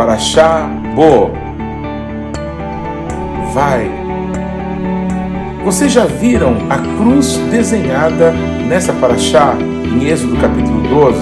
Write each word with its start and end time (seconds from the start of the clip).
Paraxá 0.00 0.66
Bo. 0.94 1.30
Vai. 3.52 3.86
Vocês 5.62 5.92
já 5.92 6.06
viram 6.06 6.56
a 6.70 6.78
cruz 6.96 7.36
desenhada 7.50 8.32
nessa 8.66 8.94
Paraxá, 8.94 9.54
em 9.60 10.08
Êxodo 10.08 10.38
capítulo 10.38 10.80
12? 10.88 11.18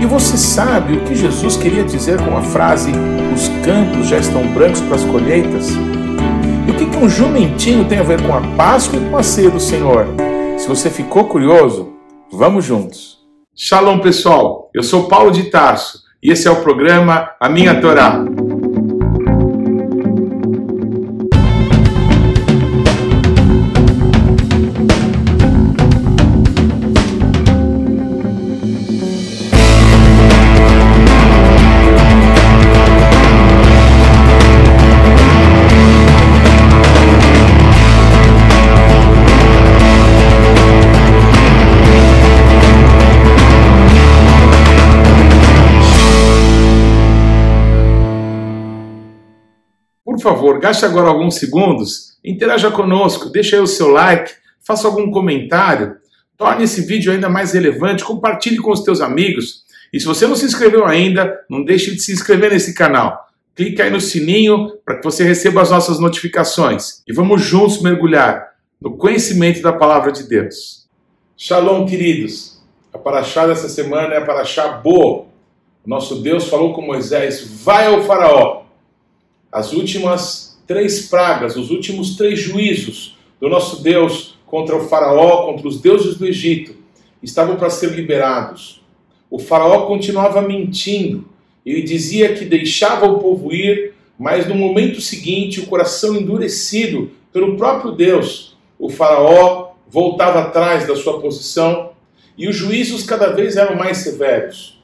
E 0.00 0.06
você 0.06 0.38
sabe 0.38 0.94
o 0.94 1.04
que 1.04 1.14
Jesus 1.14 1.58
queria 1.58 1.84
dizer 1.84 2.18
com 2.24 2.34
a 2.34 2.40
frase: 2.40 2.90
os 3.34 3.48
campos 3.62 4.08
já 4.08 4.16
estão 4.16 4.46
brancos 4.54 4.80
para 4.80 4.96
as 4.96 5.04
colheitas? 5.04 5.68
E 6.66 6.70
o 6.70 6.74
que, 6.74 6.86
que 6.86 6.96
um 6.96 7.06
jumentinho 7.10 7.84
tem 7.84 7.98
a 7.98 8.02
ver 8.02 8.22
com 8.22 8.32
a 8.32 8.40
Páscoa 8.56 8.98
e 8.98 9.10
com 9.10 9.18
a 9.18 9.22
ceia 9.22 9.50
do 9.50 9.60
Senhor? 9.60 10.06
Se 10.56 10.66
você 10.66 10.88
ficou 10.88 11.24
curioso, 11.24 11.92
vamos 12.32 12.64
juntos. 12.64 13.18
Shalom 13.54 13.98
pessoal, 13.98 14.70
eu 14.72 14.82
sou 14.82 15.06
Paulo 15.06 15.30
de 15.30 15.50
Tarso 15.50 16.03
e 16.24 16.30
esse 16.30 16.48
é 16.48 16.50
o 16.50 16.62
programa 16.62 17.32
A 17.38 17.50
Minha 17.50 17.78
Torá. 17.82 18.24
Favor, 50.24 50.58
gaste 50.58 50.86
agora 50.86 51.08
alguns 51.08 51.36
segundos, 51.36 52.16
interaja 52.24 52.70
conosco, 52.70 53.28
deixe 53.28 53.54
aí 53.54 53.60
o 53.60 53.66
seu 53.66 53.88
like, 53.88 54.32
faça 54.66 54.88
algum 54.88 55.10
comentário, 55.10 55.96
torne 56.36 56.64
esse 56.64 56.80
vídeo 56.80 57.12
ainda 57.12 57.28
mais 57.28 57.52
relevante, 57.52 58.02
compartilhe 58.02 58.56
com 58.56 58.72
os 58.72 58.82
teus 58.82 59.02
amigos. 59.02 59.64
E 59.92 60.00
se 60.00 60.06
você 60.06 60.26
não 60.26 60.34
se 60.34 60.46
inscreveu 60.46 60.86
ainda, 60.86 61.38
não 61.48 61.62
deixe 61.62 61.94
de 61.94 62.00
se 62.00 62.10
inscrever 62.10 62.50
nesse 62.50 62.74
canal. 62.74 63.28
Clique 63.54 63.82
aí 63.82 63.90
no 63.90 64.00
sininho 64.00 64.72
para 64.84 64.96
que 64.96 65.04
você 65.04 65.22
receba 65.22 65.60
as 65.60 65.70
nossas 65.70 66.00
notificações. 66.00 67.02
E 67.06 67.12
vamos 67.12 67.42
juntos 67.42 67.82
mergulhar 67.82 68.48
no 68.80 68.96
conhecimento 68.96 69.60
da 69.60 69.72
palavra 69.72 70.10
de 70.10 70.26
Deus. 70.26 70.88
Shalom, 71.36 71.84
queridos. 71.84 72.60
A 72.92 72.98
paraxá 72.98 73.46
dessa 73.46 73.68
semana 73.68 74.14
é 74.14 74.18
a 74.18 74.24
paraxá 74.24 74.68
Bo. 74.68 75.26
O 75.84 75.88
nosso 75.88 76.22
Deus 76.22 76.48
falou 76.48 76.72
com 76.72 76.80
Moisés: 76.80 77.46
vai 77.62 77.86
ao 77.86 78.02
faraó 78.02 78.63
as 79.54 79.72
últimas 79.72 80.58
três 80.66 81.06
pragas, 81.06 81.56
os 81.56 81.70
últimos 81.70 82.16
três 82.16 82.40
juízos 82.40 83.16
do 83.40 83.48
nosso 83.48 83.84
Deus 83.84 84.36
contra 84.44 84.74
o 84.74 84.88
Faraó, 84.88 85.46
contra 85.46 85.68
os 85.68 85.80
deuses 85.80 86.16
do 86.16 86.26
Egito, 86.26 86.74
estavam 87.22 87.54
para 87.54 87.70
ser 87.70 87.92
liberados. 87.92 88.82
O 89.30 89.38
Faraó 89.38 89.86
continuava 89.86 90.42
mentindo. 90.42 91.28
Ele 91.64 91.82
dizia 91.82 92.34
que 92.34 92.44
deixava 92.44 93.06
o 93.06 93.20
povo 93.20 93.52
ir, 93.54 93.94
mas 94.18 94.48
no 94.48 94.56
momento 94.56 95.00
seguinte, 95.00 95.60
o 95.60 95.66
coração 95.66 96.16
endurecido 96.16 97.12
pelo 97.32 97.56
próprio 97.56 97.92
Deus, 97.92 98.56
o 98.76 98.90
Faraó 98.90 99.74
voltava 99.88 100.40
atrás 100.40 100.84
da 100.84 100.96
sua 100.96 101.20
posição 101.20 101.92
e 102.36 102.48
os 102.48 102.56
juízos 102.56 103.04
cada 103.04 103.28
vez 103.28 103.56
eram 103.56 103.76
mais 103.76 103.98
severos. 103.98 104.82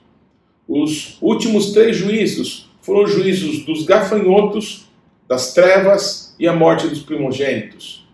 Os 0.69 1.19
últimos 1.21 1.73
três 1.73 1.97
juízos 1.97 2.70
foram 2.81 3.05
os 3.05 3.13
juízos 3.13 3.65
dos 3.65 3.85
gafanhotos, 3.85 4.89
das 5.29 5.55
trevas 5.55 6.35
e 6.39 6.49
a 6.49 6.53
morte 6.53 6.89
dos 6.89 7.01
primogênitos. 7.01 8.09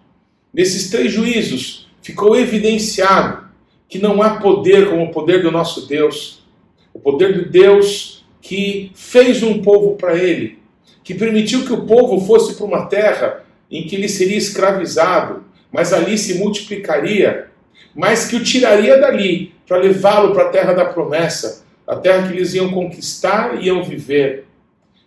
Nesses 0.52 0.90
três 0.90 1.12
juízos 1.12 1.88
ficou 2.02 2.36
evidenciado 2.36 3.46
que 3.88 3.98
não 3.98 4.20
há 4.22 4.36
poder 4.38 4.90
como 4.90 5.04
o 5.04 5.10
poder 5.10 5.42
do 5.42 5.50
nosso 5.50 5.86
Deus, 5.86 6.44
o 6.92 6.98
poder 6.98 7.34
do 7.34 7.50
Deus 7.50 8.24
que 8.40 8.92
fez 8.94 9.42
um 9.42 9.62
povo 9.62 9.96
para 9.96 10.16
ele, 10.16 10.58
que 11.02 11.14
permitiu 11.14 11.64
que 11.64 11.72
o 11.72 11.86
povo 11.86 12.24
fosse 12.24 12.54
para 12.54 12.66
uma 12.66 12.86
terra 12.86 13.44
em 13.70 13.86
que 13.86 13.96
ele 13.96 14.08
seria 14.08 14.36
escravizado, 14.36 15.44
mas 15.72 15.92
ali 15.92 16.16
se 16.16 16.34
multiplicaria, 16.34 17.48
mas 17.94 18.26
que 18.26 18.36
o 18.36 18.44
tiraria 18.44 18.98
dali 18.98 19.54
para 19.66 19.78
levá-lo 19.78 20.32
para 20.32 20.44
a 20.44 20.50
terra 20.50 20.72
da 20.72 20.84
promessa, 20.84 21.64
a 21.86 21.96
terra 21.96 22.28
que 22.28 22.34
eles 22.34 22.54
iam 22.54 22.70
conquistar 22.70 23.60
e 23.60 23.66
iam 23.66 23.82
viver 23.82 24.46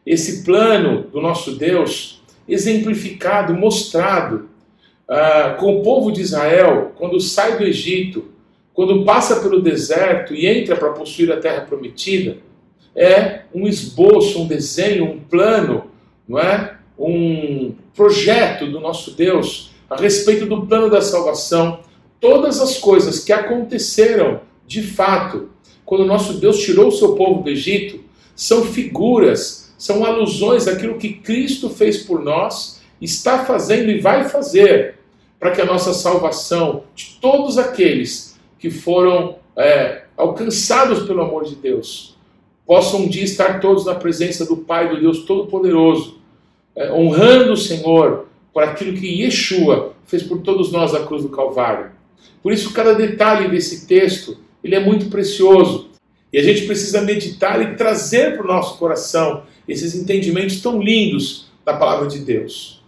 esse 0.09 0.43
plano 0.43 1.03
do 1.03 1.21
nosso 1.21 1.51
Deus 1.51 2.19
exemplificado, 2.47 3.53
mostrado 3.53 4.49
uh, 5.07 5.55
com 5.59 5.77
o 5.77 5.83
povo 5.83 6.11
de 6.11 6.19
Israel 6.19 6.93
quando 6.95 7.19
sai 7.19 7.59
do 7.59 7.63
Egito, 7.63 8.25
quando 8.73 9.05
passa 9.05 9.39
pelo 9.39 9.61
deserto 9.61 10.33
e 10.33 10.47
entra 10.47 10.75
para 10.75 10.93
possuir 10.93 11.31
a 11.31 11.37
terra 11.37 11.61
prometida, 11.61 12.37
é 12.95 13.41
um 13.53 13.67
esboço, 13.67 14.41
um 14.41 14.47
desenho, 14.47 15.05
um 15.05 15.19
plano, 15.19 15.91
não 16.27 16.39
é? 16.39 16.77
Um 16.97 17.75
projeto 17.95 18.65
do 18.65 18.79
nosso 18.79 19.11
Deus 19.11 19.69
a 19.87 19.95
respeito 19.95 20.47
do 20.47 20.65
plano 20.65 20.89
da 20.89 21.03
salvação, 21.03 21.81
todas 22.19 22.59
as 22.59 22.77
coisas 22.79 23.23
que 23.23 23.31
aconteceram 23.31 24.41
de 24.65 24.81
fato 24.81 25.49
quando 25.85 26.03
nosso 26.03 26.33
Deus 26.33 26.63
tirou 26.63 26.87
o 26.87 26.91
seu 26.91 27.13
povo 27.13 27.43
do 27.43 27.49
Egito 27.51 28.03
são 28.35 28.63
figuras 28.63 29.68
são 29.79 30.05
alusões 30.05 30.67
àquilo 30.67 30.97
que 30.97 31.13
Cristo 31.13 31.69
fez 31.69 32.03
por 32.03 32.21
nós, 32.21 32.81
está 33.01 33.45
fazendo 33.45 33.89
e 33.89 33.99
vai 33.99 34.27
fazer 34.27 34.95
para 35.39 35.51
que 35.51 35.61
a 35.61 35.65
nossa 35.65 35.93
salvação 35.93 36.83
de 36.93 37.17
todos 37.21 37.57
aqueles 37.57 38.37
que 38.59 38.69
foram 38.69 39.37
é, 39.55 40.03
alcançados 40.17 41.07
pelo 41.07 41.21
amor 41.21 41.45
de 41.45 41.55
Deus 41.55 42.17
possam 42.67 43.03
um 43.03 43.07
dia 43.07 43.23
estar 43.23 43.61
todos 43.61 43.85
na 43.85 43.95
presença 43.95 44.45
do 44.45 44.57
Pai, 44.57 44.89
do 44.89 44.99
Deus 44.99 45.19
Todo-Poderoso, 45.23 46.19
é, 46.75 46.91
honrando 46.91 47.53
o 47.53 47.57
Senhor 47.57 48.27
por 48.53 48.63
aquilo 48.63 48.97
que 48.97 49.23
Yeshua 49.23 49.93
fez 50.05 50.23
por 50.23 50.41
todos 50.41 50.73
nós 50.73 50.91
na 50.91 50.99
cruz 50.99 51.23
do 51.23 51.29
Calvário. 51.29 51.91
Por 52.43 52.51
isso, 52.51 52.73
cada 52.73 52.93
detalhe 52.93 53.47
desse 53.47 53.87
texto 53.87 54.37
ele 54.61 54.75
é 54.75 54.79
muito 54.79 55.09
precioso. 55.09 55.89
E 56.31 56.37
a 56.37 56.43
gente 56.43 56.67
precisa 56.67 57.01
meditar 57.01 57.61
e 57.61 57.75
trazer 57.75 58.35
para 58.35 58.43
o 58.43 58.47
nosso 58.47 58.77
coração 58.77 59.43
esses 59.69 59.93
entendimentos 59.93 60.61
tão 60.61 60.81
lindos 60.81 61.45
da 61.63 61.73
palavra 61.73 62.07
de 62.07 62.19
Deus. 62.19 62.81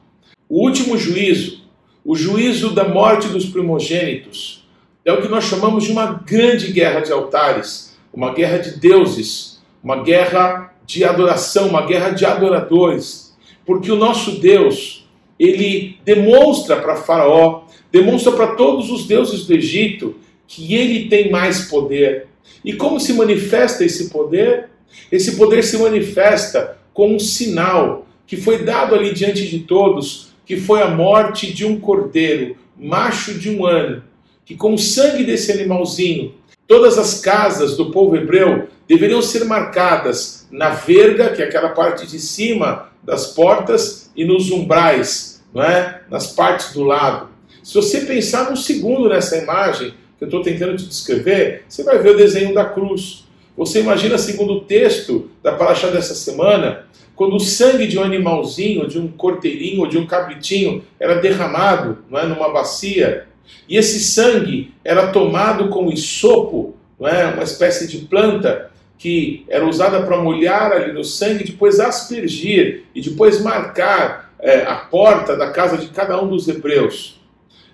O 0.49 0.65
último 0.65 0.97
juízo, 0.97 1.61
o 2.03 2.15
juízo 2.15 2.71
da 2.71 2.83
morte 2.83 3.27
dos 3.27 3.45
primogênitos, 3.45 4.67
é 5.05 5.13
o 5.13 5.21
que 5.21 5.27
nós 5.27 5.45
chamamos 5.45 5.83
de 5.83 5.91
uma 5.91 6.23
grande 6.25 6.71
guerra 6.71 6.99
de 6.99 7.11
altares, 7.11 7.95
uma 8.11 8.33
guerra 8.33 8.57
de 8.57 8.79
deuses, 8.79 9.61
uma 9.83 10.03
guerra 10.03 10.73
de 10.85 11.03
adoração, 11.03 11.69
uma 11.69 11.85
guerra 11.85 12.09
de 12.09 12.25
adoradores, 12.25 13.37
porque 13.65 13.91
o 13.91 13.95
nosso 13.95 14.39
Deus, 14.39 15.07
ele 15.39 15.97
demonstra 16.03 16.77
para 16.77 16.95
Faraó, 16.95 17.63
demonstra 17.91 18.31
para 18.31 18.55
todos 18.55 18.89
os 18.89 19.05
deuses 19.05 19.45
do 19.45 19.53
Egito 19.53 20.15
que 20.47 20.73
ele 20.73 21.07
tem 21.07 21.31
mais 21.31 21.69
poder. 21.69 22.27
E 22.65 22.73
como 22.73 22.99
se 22.99 23.13
manifesta 23.13 23.85
esse 23.85 24.09
poder? 24.09 24.70
Esse 25.11 25.35
poder 25.35 25.63
se 25.63 25.77
manifesta 25.77 26.77
com 26.93 27.15
um 27.15 27.19
sinal 27.19 28.07
que 28.25 28.37
foi 28.37 28.63
dado 28.63 28.95
ali 28.95 29.13
diante 29.13 29.47
de 29.47 29.59
todos, 29.59 30.31
que 30.45 30.57
foi 30.57 30.81
a 30.81 30.89
morte 30.89 31.53
de 31.53 31.65
um 31.65 31.79
cordeiro, 31.79 32.55
macho 32.77 33.33
de 33.33 33.49
um 33.49 33.65
ano, 33.65 34.03
que 34.45 34.55
com 34.55 34.73
o 34.73 34.77
sangue 34.77 35.23
desse 35.23 35.51
animalzinho, 35.51 36.33
todas 36.67 36.97
as 36.97 37.19
casas 37.19 37.75
do 37.75 37.91
povo 37.91 38.15
hebreu 38.15 38.67
deveriam 38.87 39.21
ser 39.21 39.45
marcadas 39.45 40.47
na 40.51 40.69
verga, 40.69 41.29
que 41.29 41.41
é 41.41 41.45
aquela 41.45 41.69
parte 41.69 42.07
de 42.07 42.19
cima 42.19 42.89
das 43.03 43.27
portas, 43.27 44.01
e 44.15 44.25
nos 44.25 44.51
umbrais, 44.51 45.41
não 45.53 45.63
é? 45.63 46.01
nas 46.09 46.27
partes 46.27 46.73
do 46.73 46.83
lado. 46.83 47.29
Se 47.63 47.73
você 47.75 48.01
pensar 48.01 48.51
um 48.51 48.55
segundo 48.55 49.07
nessa 49.07 49.37
imagem 49.37 49.93
que 50.17 50.23
eu 50.23 50.25
estou 50.25 50.41
tentando 50.41 50.75
te 50.75 50.85
descrever, 50.85 51.63
você 51.67 51.83
vai 51.83 51.99
ver 51.99 52.15
o 52.15 52.17
desenho 52.17 52.53
da 52.53 52.65
cruz. 52.65 53.25
Você 53.61 53.79
imagina, 53.79 54.17
segundo 54.17 54.53
o 54.53 54.61
texto 54.61 55.29
da 55.43 55.51
paraxá 55.51 55.87
dessa 55.91 56.15
semana, 56.15 56.87
quando 57.15 57.35
o 57.35 57.39
sangue 57.39 57.85
de 57.85 57.99
um 57.99 58.01
animalzinho, 58.01 58.87
de 58.87 58.97
um 58.97 59.07
corteirinho 59.07 59.87
de 59.87 59.99
um 59.99 60.07
cabritinho 60.07 60.83
era 60.99 61.21
derramado 61.21 61.99
não 62.09 62.19
é, 62.19 62.25
numa 62.25 62.51
bacia, 62.51 63.27
e 63.69 63.77
esse 63.77 63.99
sangue 63.99 64.73
era 64.83 65.11
tomado 65.11 65.69
com 65.69 65.91
isopo, 65.91 66.75
não 66.99 67.07
é, 67.07 67.27
uma 67.27 67.43
espécie 67.43 67.87
de 67.87 67.99
planta 67.99 68.71
que 68.97 69.45
era 69.47 69.63
usada 69.63 70.01
para 70.01 70.17
molhar 70.17 70.71
ali 70.71 70.91
no 70.91 71.03
sangue, 71.03 71.43
depois 71.43 71.79
aspergir 71.79 72.85
e 72.95 72.99
depois 72.99 73.39
marcar 73.41 74.33
é, 74.39 74.63
a 74.63 74.77
porta 74.77 75.37
da 75.37 75.51
casa 75.51 75.77
de 75.77 75.89
cada 75.89 76.19
um 76.19 76.27
dos 76.27 76.47
hebreus. 76.47 77.21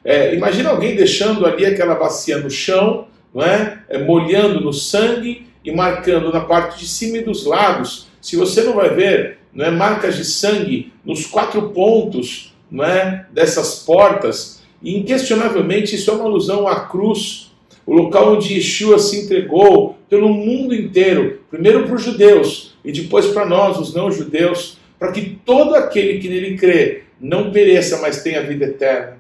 É, 0.03 0.35
imagina 0.35 0.69
alguém 0.69 0.97
deixando 0.97 1.45
ali 1.45 1.65
aquela 1.65 1.95
bacia 1.95 2.39
no 2.39 2.49
chão, 2.49 3.07
não 3.33 3.41
é? 3.41 3.83
é 3.87 3.97
molhando 3.99 4.59
no 4.59 4.73
sangue 4.73 5.46
e 5.63 5.71
marcando 5.71 6.31
na 6.31 6.41
parte 6.41 6.79
de 6.79 6.87
cima 6.87 7.17
e 7.17 7.23
dos 7.23 7.45
lados. 7.45 8.07
Se 8.21 8.35
você 8.35 8.63
não 8.63 8.73
vai 8.73 8.89
ver, 8.93 9.39
não 9.53 9.65
é 9.65 9.71
marcas 9.71 10.15
de 10.15 10.25
sangue 10.25 10.91
nos 11.03 11.25
quatro 11.25 11.69
pontos, 11.69 12.53
não 12.69 12.83
é 12.83 13.25
dessas 13.31 13.83
portas. 13.83 14.61
Inquestionavelmente 14.83 15.95
isso 15.95 16.11
é 16.11 16.13
uma 16.13 16.25
alusão 16.25 16.67
à 16.67 16.81
cruz, 16.81 17.51
o 17.85 17.93
local 17.93 18.33
onde 18.33 18.53
Yeshua 18.53 18.99
se 18.99 19.21
entregou 19.21 19.97
pelo 20.09 20.29
mundo 20.29 20.75
inteiro, 20.75 21.41
primeiro 21.49 21.85
para 21.85 21.95
os 21.95 22.03
judeus 22.03 22.77
e 22.83 22.91
depois 22.91 23.27
para 23.27 23.45
nós, 23.45 23.77
os 23.77 23.93
não 23.93 24.11
judeus, 24.11 24.77
para 24.99 25.11
que 25.11 25.39
todo 25.45 25.75
aquele 25.75 26.19
que 26.19 26.29
nele 26.29 26.57
crê 26.57 27.03
não 27.19 27.51
pereça, 27.51 27.99
mas 28.01 28.21
tenha 28.21 28.43
vida 28.43 28.65
eterna. 28.65 29.17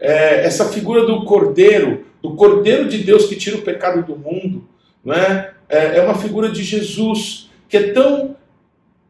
É, 0.00 0.44
essa 0.44 0.68
figura 0.68 1.06
do 1.06 1.24
cordeiro, 1.24 2.04
do 2.20 2.34
cordeiro 2.34 2.88
de 2.88 2.98
Deus 2.98 3.26
que 3.26 3.36
tira 3.36 3.56
o 3.56 3.62
pecado 3.62 4.04
do 4.04 4.16
mundo, 4.16 4.64
não 5.04 5.14
é? 5.14 5.52
é, 5.72 6.02
uma 6.02 6.14
figura 6.14 6.50
de 6.50 6.62
Jesus 6.62 7.50
que 7.68 7.76
é 7.78 7.92
tão, 7.92 8.36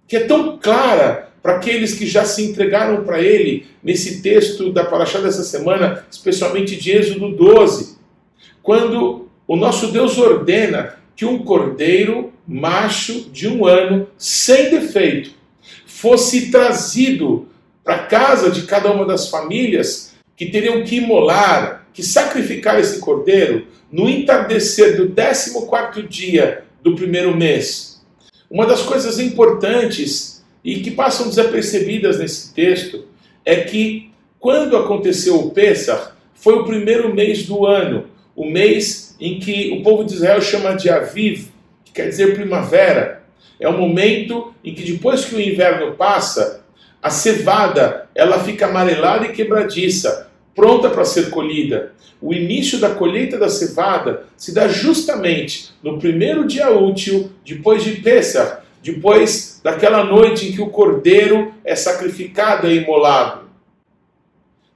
que 0.06 0.16
é 0.16 0.20
tão 0.20 0.56
clara 0.56 1.30
para 1.42 1.56
aqueles 1.56 1.94
que 1.94 2.06
já 2.06 2.24
se 2.24 2.44
entregaram 2.44 3.02
para 3.02 3.20
Ele 3.20 3.66
nesse 3.82 4.22
texto 4.22 4.72
da 4.72 4.84
Paraxá 4.84 5.18
dessa 5.18 5.42
semana, 5.42 6.06
especialmente 6.08 6.76
de 6.76 6.92
Êxodo 6.92 7.34
12, 7.34 7.98
quando 8.62 9.28
o 9.46 9.56
nosso 9.56 9.90
Deus 9.90 10.16
ordena 10.16 10.94
que 11.16 11.24
um 11.24 11.38
cordeiro 11.38 12.32
macho 12.46 13.28
de 13.32 13.48
um 13.48 13.66
ano, 13.66 14.06
sem 14.16 14.70
defeito, 14.70 15.32
fosse 15.84 16.52
trazido 16.52 17.48
para 17.82 18.06
casa 18.06 18.50
de 18.50 18.62
cada 18.62 18.92
uma 18.92 19.04
das 19.04 19.28
famílias 19.28 20.14
que 20.36 20.46
teriam 20.46 20.84
que 20.84 20.96
imolar, 20.96 21.86
que 21.92 22.02
sacrificar 22.04 22.78
esse 22.78 23.00
cordeiro 23.00 23.66
no 23.92 24.08
entardecer 24.08 24.96
do 24.96 25.10
14 25.10 26.02
dia 26.08 26.64
do 26.82 26.96
primeiro 26.96 27.36
mês. 27.36 28.02
Uma 28.50 28.66
das 28.66 28.82
coisas 28.82 29.18
importantes 29.18 30.42
e 30.64 30.80
que 30.80 30.90
passam 30.90 31.28
desapercebidas 31.28 32.18
nesse 32.18 32.54
texto 32.54 33.06
é 33.44 33.56
que 33.56 34.10
quando 34.40 34.76
aconteceu 34.76 35.38
o 35.38 35.50
Pêssar, 35.50 36.16
foi 36.34 36.54
o 36.54 36.64
primeiro 36.64 37.14
mês 37.14 37.46
do 37.46 37.64
ano, 37.66 38.06
o 38.34 38.44
mês 38.44 39.14
em 39.20 39.38
que 39.38 39.70
o 39.70 39.82
povo 39.82 40.04
de 40.04 40.14
Israel 40.14 40.40
chama 40.40 40.74
de 40.74 40.90
Aviv, 40.90 41.48
que 41.84 41.92
quer 41.92 42.08
dizer 42.08 42.34
primavera. 42.34 43.22
É 43.60 43.68
o 43.68 43.78
momento 43.78 44.52
em 44.64 44.74
que 44.74 44.82
depois 44.90 45.24
que 45.24 45.36
o 45.36 45.40
inverno 45.40 45.92
passa, 45.94 46.64
a 47.00 47.10
cevada 47.10 48.08
ela 48.14 48.42
fica 48.42 48.66
amarelada 48.66 49.26
e 49.26 49.32
quebradiça, 49.32 50.31
pronta 50.54 50.90
para 50.90 51.04
ser 51.04 51.30
colhida. 51.30 51.92
O 52.20 52.32
início 52.32 52.78
da 52.78 52.90
colheita 52.90 53.38
da 53.38 53.48
cevada 53.48 54.26
se 54.36 54.54
dá 54.54 54.68
justamente 54.68 55.70
no 55.82 55.98
primeiro 55.98 56.46
dia 56.46 56.70
útil 56.70 57.30
depois 57.44 57.82
de 57.82 57.92
Pêssar, 57.96 58.64
depois 58.82 59.60
daquela 59.62 60.04
noite 60.04 60.48
em 60.48 60.52
que 60.52 60.62
o 60.62 60.70
cordeiro 60.70 61.52
é 61.64 61.74
sacrificado 61.74 62.68
e 62.68 62.78
imolado. 62.78 63.42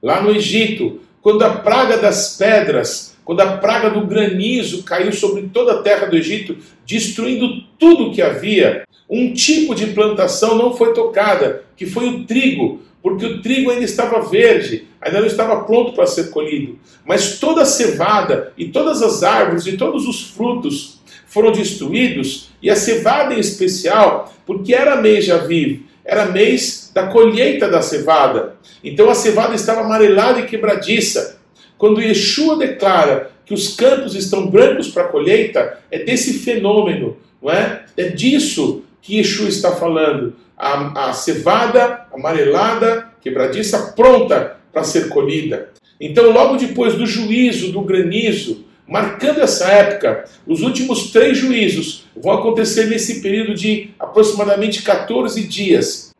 Lá 0.02 0.20
no 0.20 0.31
Egito, 0.31 1.00
quando 1.20 1.43
a 1.43 1.50
praga 1.50 1.96
das 1.96 2.37
pedras, 2.37 3.17
quando 3.25 3.40
a 3.40 3.56
praga 3.56 3.90
do 3.90 4.06
granizo 4.06 4.84
caiu 4.84 5.12
sobre 5.12 5.50
toda 5.52 5.73
a 5.73 5.82
terra 5.82 6.06
do 6.06 6.17
Egito, 6.17 6.56
destruindo 6.87 7.62
tudo 7.78 8.12
que 8.12 8.23
havia, 8.23 8.84
um 9.08 9.32
tipo 9.32 9.75
de 9.75 9.87
plantação 9.87 10.56
não 10.56 10.76
foi 10.76 10.93
tocada, 10.93 11.64
que 11.76 11.87
foi 11.87 12.08
o 12.08 12.25
trigo, 12.25 12.82
porque 13.06 13.24
o 13.24 13.40
trigo 13.40 13.70
ainda 13.70 13.84
estava 13.84 14.20
verde, 14.28 14.88
ainda 15.00 15.20
não 15.20 15.28
estava 15.28 15.62
pronto 15.62 15.92
para 15.92 16.08
ser 16.08 16.30
colhido. 16.30 16.76
Mas 17.04 17.38
toda 17.38 17.62
a 17.62 17.64
cevada 17.64 18.52
e 18.58 18.66
todas 18.66 19.00
as 19.00 19.22
árvores 19.22 19.64
e 19.64 19.76
todos 19.76 20.08
os 20.08 20.30
frutos 20.30 21.00
foram 21.28 21.52
destruídos, 21.52 22.50
e 22.60 22.68
a 22.68 22.74
cevada 22.74 23.32
em 23.32 23.38
especial, 23.38 24.34
porque 24.44 24.74
era 24.74 25.00
mês 25.00 25.24
de 25.24 25.30
Aviv, 25.30 25.82
era 26.04 26.26
mês 26.26 26.90
da 26.92 27.06
colheita 27.06 27.68
da 27.68 27.80
cevada. 27.80 28.56
Então 28.82 29.08
a 29.08 29.14
cevada 29.14 29.54
estava 29.54 29.82
amarelada 29.82 30.40
e 30.40 30.46
quebradiça. 30.46 31.38
Quando 31.78 32.02
Yeshua 32.02 32.56
declara 32.56 33.30
que 33.44 33.54
os 33.54 33.76
campos 33.76 34.16
estão 34.16 34.48
brancos 34.48 34.88
para 34.88 35.04
a 35.04 35.08
colheita, 35.08 35.78
é 35.92 36.00
desse 36.00 36.40
fenômeno, 36.40 37.16
não 37.40 37.52
é? 37.52 37.84
É 37.96 38.08
disso 38.08 38.82
que 39.06 39.18
Yeshua 39.18 39.48
está 39.48 39.72
falando. 39.76 40.34
A, 40.58 41.10
a 41.10 41.12
cevada 41.12 42.06
amarelada, 42.12 43.10
quebradiça, 43.20 43.92
pronta 43.92 44.56
para 44.72 44.82
ser 44.82 45.08
colhida. 45.08 45.70
Então, 46.00 46.30
logo 46.30 46.56
depois 46.56 46.94
do 46.94 47.06
juízo, 47.06 47.72
do 47.72 47.82
granizo, 47.82 48.64
marcando 48.86 49.40
essa 49.40 49.66
época, 49.68 50.24
os 50.46 50.62
últimos 50.62 51.10
três 51.12 51.38
juízos 51.38 52.04
vão 52.16 52.32
acontecer 52.32 52.86
nesse 52.86 53.20
período 53.20 53.54
de 53.54 53.90
aproximadamente 53.98 54.82
14 54.82 55.46
dias, 55.46 56.14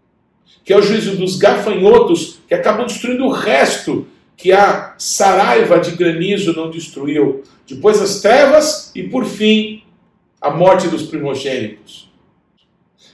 que 0.65 0.73
é 0.73 0.77
o 0.77 0.83
juízo 0.83 1.17
dos 1.17 1.37
gafanhotos, 1.37 2.39
que 2.47 2.55
acabam 2.55 2.87
destruindo 2.87 3.25
o 3.25 3.33
resto 3.33 4.07
que 4.37 4.53
a 4.53 4.95
saraiva 4.99 5.81
de 5.81 5.93
granizo 5.93 6.55
não 6.55 6.71
destruiu. 6.71 7.43
Depois 7.67 8.01
as 8.01 8.21
trevas 8.21 8.93
e, 8.95 9.03
por 9.03 9.25
fim, 9.25 9.83
a 10.41 10.51
morte 10.51 10.89
dos 10.89 11.03
primogênitos. 11.03 12.06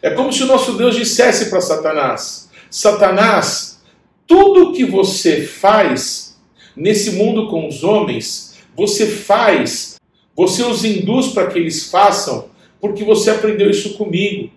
É 0.03 0.11
como 0.11 0.33
se 0.33 0.43
o 0.43 0.47
nosso 0.47 0.73
Deus 0.73 0.97
dissesse 0.97 1.49
para 1.49 1.61
Satanás: 1.61 2.51
Satanás, 2.69 3.81
tudo 4.27 4.73
que 4.73 4.85
você 4.85 5.43
faz 5.43 6.37
nesse 6.77 7.13
mundo 7.13 7.49
com 7.49 7.69
os 7.69 7.85
homens, 7.85 8.55
você 8.77 9.07
faz, 9.07 10.01
você 10.35 10.63
os 10.65 10.85
induz 10.85 11.29
para 11.29 11.47
que 11.47 11.59
eles 11.59 11.91
façam, 11.91 12.47
porque 12.81 13.05
você 13.05 13.31
aprendeu 13.31 13.71
isso 13.71 13.95
comigo. 13.95 14.51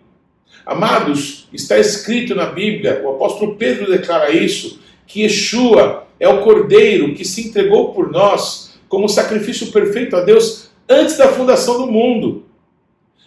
Amados, 0.66 1.48
está 1.54 1.78
escrito 1.78 2.34
na 2.34 2.48
Bíblia, 2.48 3.02
o 3.04 3.10
apóstolo 3.10 3.56
Pedro 3.56 3.92
declara 3.92 4.32
isso, 4.32 4.80
que 5.06 5.22
Yeshua 5.22 6.08
é 6.20 6.28
o 6.28 6.42
cordeiro 6.42 7.14
que 7.14 7.24
se 7.24 7.48
entregou 7.48 7.94
por 7.94 8.12
nós 8.12 8.74
como 8.90 9.08
sacrifício 9.08 9.68
perfeito 9.68 10.16
a 10.16 10.22
Deus 10.22 10.70
antes 10.90 11.18
da 11.18 11.28
fundação 11.28 11.86
do 11.86 11.92
mundo. 11.92 12.46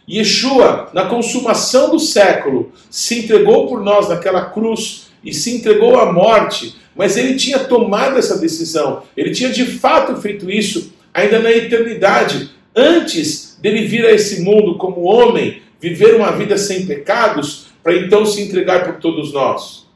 Yeshua, 0.09 0.89
na 0.95 1.05
consumação 1.05 1.91
do 1.91 1.99
século, 1.99 2.73
se 2.89 3.21
entregou 3.21 3.67
por 3.67 3.83
nós 3.83 4.09
naquela 4.09 4.47
cruz 4.47 5.09
e 5.23 5.35
se 5.35 5.55
entregou 5.55 5.99
à 5.99 6.11
morte, 6.13 6.77
mas 6.97 7.17
ele 7.17 7.35
tinha 7.35 7.59
tomado 7.59 8.19
essa 8.19 8.39
decisão, 8.39 9.03
ele 9.17 9.33
tinha 9.33 9.51
de 9.51 9.67
fato 9.67 10.17
feito 10.21 10.51
isso 10.51 10.93
ainda 11.13 11.39
na 11.39 11.51
eternidade, 11.51 12.51
antes 12.75 13.59
dele 13.61 13.87
vir 13.87 14.07
a 14.07 14.13
esse 14.13 14.41
mundo 14.41 14.79
como 14.79 15.03
homem, 15.03 15.63
viver 15.81 16.15
uma 16.15 16.33
vida 16.33 16.57
sem 16.57 16.87
pecados, 16.87 17.67
para 17.83 17.97
então 17.97 18.25
se 18.25 18.41
entregar 18.41 18.85
por 18.85 19.01
todos 19.01 19.33
nós. 19.33 19.87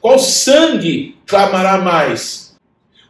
Qual 0.00 0.18
sangue 0.18 1.16
clamará 1.26 1.78
mais? 1.78 2.56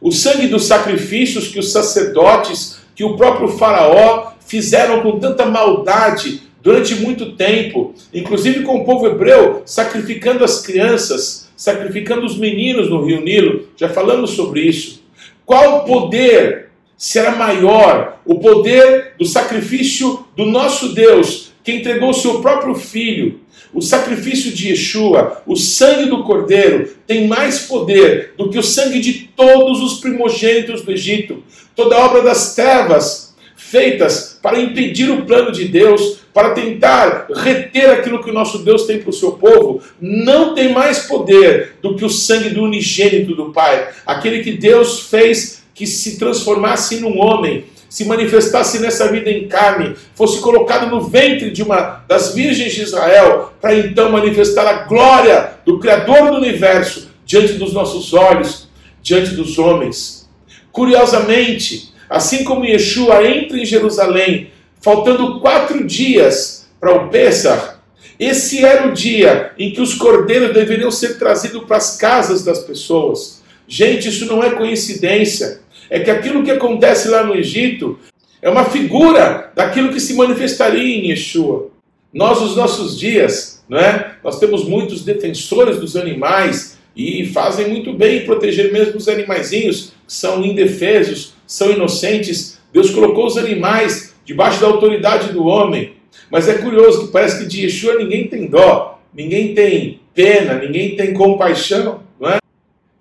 O 0.01 0.11
sangue 0.11 0.47
dos 0.47 0.65
sacrifícios 0.65 1.47
que 1.47 1.59
os 1.59 1.71
sacerdotes, 1.71 2.79
que 2.95 3.03
o 3.03 3.15
próprio 3.15 3.49
Faraó 3.49 4.28
fizeram 4.49 5.01
com 5.01 5.19
tanta 5.19 5.45
maldade 5.45 6.41
durante 6.61 6.95
muito 6.95 7.33
tempo, 7.33 7.93
inclusive 8.13 8.63
com 8.63 8.77
o 8.77 8.83
povo 8.83 9.07
hebreu, 9.07 9.61
sacrificando 9.63 10.43
as 10.43 10.61
crianças, 10.61 11.47
sacrificando 11.55 12.25
os 12.25 12.37
meninos 12.37 12.89
no 12.89 13.05
rio 13.05 13.21
Nilo. 13.21 13.69
Já 13.77 13.87
falamos 13.87 14.31
sobre 14.31 14.61
isso. 14.61 15.03
Qual 15.45 15.85
poder 15.85 16.69
será 16.97 17.35
maior? 17.35 18.19
O 18.25 18.39
poder 18.39 19.13
do 19.17 19.25
sacrifício 19.25 20.25
do 20.35 20.45
nosso 20.45 20.93
Deus, 20.93 21.51
que 21.63 21.71
entregou 21.71 22.09
o 22.09 22.13
seu 22.13 22.41
próprio 22.41 22.73
filho. 22.73 23.41
O 23.71 23.81
sacrifício 23.81 24.51
de 24.51 24.69
Yeshua, 24.69 25.43
o 25.45 25.55
sangue 25.55 26.09
do 26.09 26.23
cordeiro, 26.23 26.89
tem 27.05 27.27
mais 27.27 27.59
poder 27.59 28.33
do 28.35 28.49
que 28.49 28.57
o 28.57 28.63
sangue 28.63 28.99
de 28.99 29.29
todos 29.35 29.79
os 29.81 29.99
primogênitos 29.99 30.81
do 30.81 30.91
Egito. 30.91 31.43
Toda 31.75 31.99
obra 31.99 32.23
das 32.23 32.55
trevas 32.55 33.28
feitas 33.59 34.39
para 34.41 34.59
impedir 34.59 35.11
o 35.11 35.25
plano 35.25 35.51
de 35.51 35.65
Deus, 35.65 36.19
para 36.33 36.51
tentar 36.51 37.27
reter 37.35 37.89
aquilo 37.89 38.23
que 38.23 38.29
o 38.29 38.33
nosso 38.33 38.59
Deus 38.59 38.85
tem 38.85 38.99
para 38.99 39.09
o 39.09 39.13
seu 39.13 39.33
povo, 39.33 39.83
não 39.99 40.55
tem 40.55 40.71
mais 40.71 40.99
poder 40.99 41.73
do 41.81 41.95
que 41.95 42.05
o 42.05 42.09
sangue 42.09 42.49
do 42.49 42.63
unigênito 42.63 43.35
do 43.35 43.51
Pai, 43.51 43.89
aquele 44.05 44.41
que 44.41 44.53
Deus 44.53 45.01
fez 45.01 45.61
que 45.75 45.85
se 45.85 46.17
transformasse 46.17 47.01
num 47.01 47.19
homem, 47.19 47.65
se 47.89 48.05
manifestasse 48.05 48.79
nessa 48.79 49.11
vida 49.11 49.29
em 49.29 49.47
carne, 49.47 49.95
fosse 50.15 50.39
colocado 50.39 50.89
no 50.89 51.01
ventre 51.01 51.51
de 51.51 51.61
uma 51.61 52.03
das 52.07 52.33
virgens 52.33 52.73
de 52.73 52.83
Israel, 52.83 53.53
para 53.59 53.75
então 53.75 54.09
manifestar 54.09 54.65
a 54.67 54.83
glória 54.83 55.51
do 55.65 55.79
Criador 55.79 56.31
do 56.31 56.37
universo 56.37 57.09
diante 57.25 57.53
dos 57.53 57.73
nossos 57.73 58.13
olhos, 58.13 58.69
diante 59.01 59.31
dos 59.31 59.59
homens. 59.59 60.29
Curiosamente, 60.71 61.88
Assim 62.09 62.43
como 62.43 62.65
Yeshua 62.65 63.23
entra 63.23 63.57
em 63.57 63.65
Jerusalém, 63.65 64.51
faltando 64.81 65.39
quatro 65.39 65.85
dias 65.85 66.67
para 66.79 66.95
o 66.95 67.09
Pêssar, 67.09 67.79
esse 68.19 68.65
era 68.65 68.87
o 68.87 68.93
dia 68.93 69.51
em 69.57 69.71
que 69.71 69.79
os 69.79 69.93
cordeiros 69.93 70.53
deveriam 70.53 70.91
ser 70.91 71.17
trazidos 71.17 71.63
para 71.63 71.77
as 71.77 71.95
casas 71.95 72.43
das 72.43 72.59
pessoas. 72.59 73.41
Gente, 73.65 74.09
isso 74.09 74.25
não 74.25 74.43
é 74.43 74.49
coincidência. 74.49 75.61
É 75.89 75.99
que 75.99 76.11
aquilo 76.11 76.43
que 76.43 76.51
acontece 76.51 77.07
lá 77.07 77.23
no 77.23 77.35
Egito 77.35 77.97
É 78.41 78.49
uma 78.49 78.65
figura 78.65 79.51
daquilo 79.53 79.91
que 79.91 79.99
se 79.99 80.13
manifestaria 80.13 80.95
em 80.95 81.09
Yeshua. 81.09 81.69
Nós, 82.13 82.39
nos 82.41 82.55
nossos 82.55 82.97
dias, 82.97 83.61
não 83.67 83.77
é? 83.77 84.15
nós 84.23 84.39
temos 84.39 84.63
muitos 84.63 85.03
defensores 85.03 85.77
dos 85.77 85.97
animais 85.97 86.77
e 86.95 87.25
fazem 87.27 87.67
muito 87.67 87.93
bem 87.93 88.19
em 88.19 88.25
proteger 88.25 88.71
mesmo 88.71 88.97
os 88.97 89.09
animaizinhos 89.09 89.93
que 90.07 90.13
são 90.13 90.43
indefesos, 90.43 91.33
são 91.49 91.71
inocentes. 91.71 92.59
Deus 92.71 92.91
colocou 92.91 93.25
os 93.25 93.35
animais 93.35 94.13
debaixo 94.23 94.61
da 94.61 94.67
autoridade 94.67 95.33
do 95.33 95.47
homem. 95.47 95.93
Mas 96.29 96.47
é 96.47 96.59
curioso 96.59 97.07
que 97.07 97.11
parece 97.11 97.39
que 97.39 97.47
de 97.47 97.63
Yeshua 97.63 97.95
ninguém 97.95 98.27
tem 98.27 98.45
dó, 98.45 99.01
ninguém 99.11 99.55
tem 99.55 99.99
pena, 100.13 100.59
ninguém 100.59 100.95
tem 100.95 101.11
compaixão, 101.11 102.01
não 102.19 102.29
é? 102.29 102.37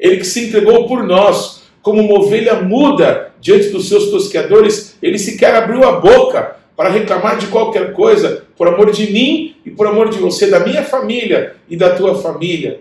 Ele 0.00 0.16
que 0.16 0.24
se 0.24 0.46
entregou 0.46 0.88
por 0.88 1.04
nós, 1.04 1.64
como 1.82 2.00
uma 2.00 2.18
ovelha 2.18 2.54
muda 2.62 3.34
diante 3.38 3.68
dos 3.68 3.86
seus 3.86 4.10
tosqueadores, 4.10 4.96
ele 5.02 5.18
sequer 5.18 5.54
abriu 5.54 5.84
a 5.84 6.00
boca 6.00 6.56
para 6.74 6.88
reclamar 6.88 7.36
de 7.36 7.48
qualquer 7.48 7.92
coisa, 7.92 8.46
por 8.56 8.66
amor 8.66 8.90
de 8.92 9.12
mim 9.12 9.56
e 9.66 9.70
por 9.70 9.86
amor 9.86 10.08
de 10.08 10.18
você, 10.18 10.46
da 10.46 10.60
minha 10.60 10.82
família 10.82 11.56
e 11.68 11.76
da 11.76 11.94
tua 11.94 12.14
família. 12.14 12.80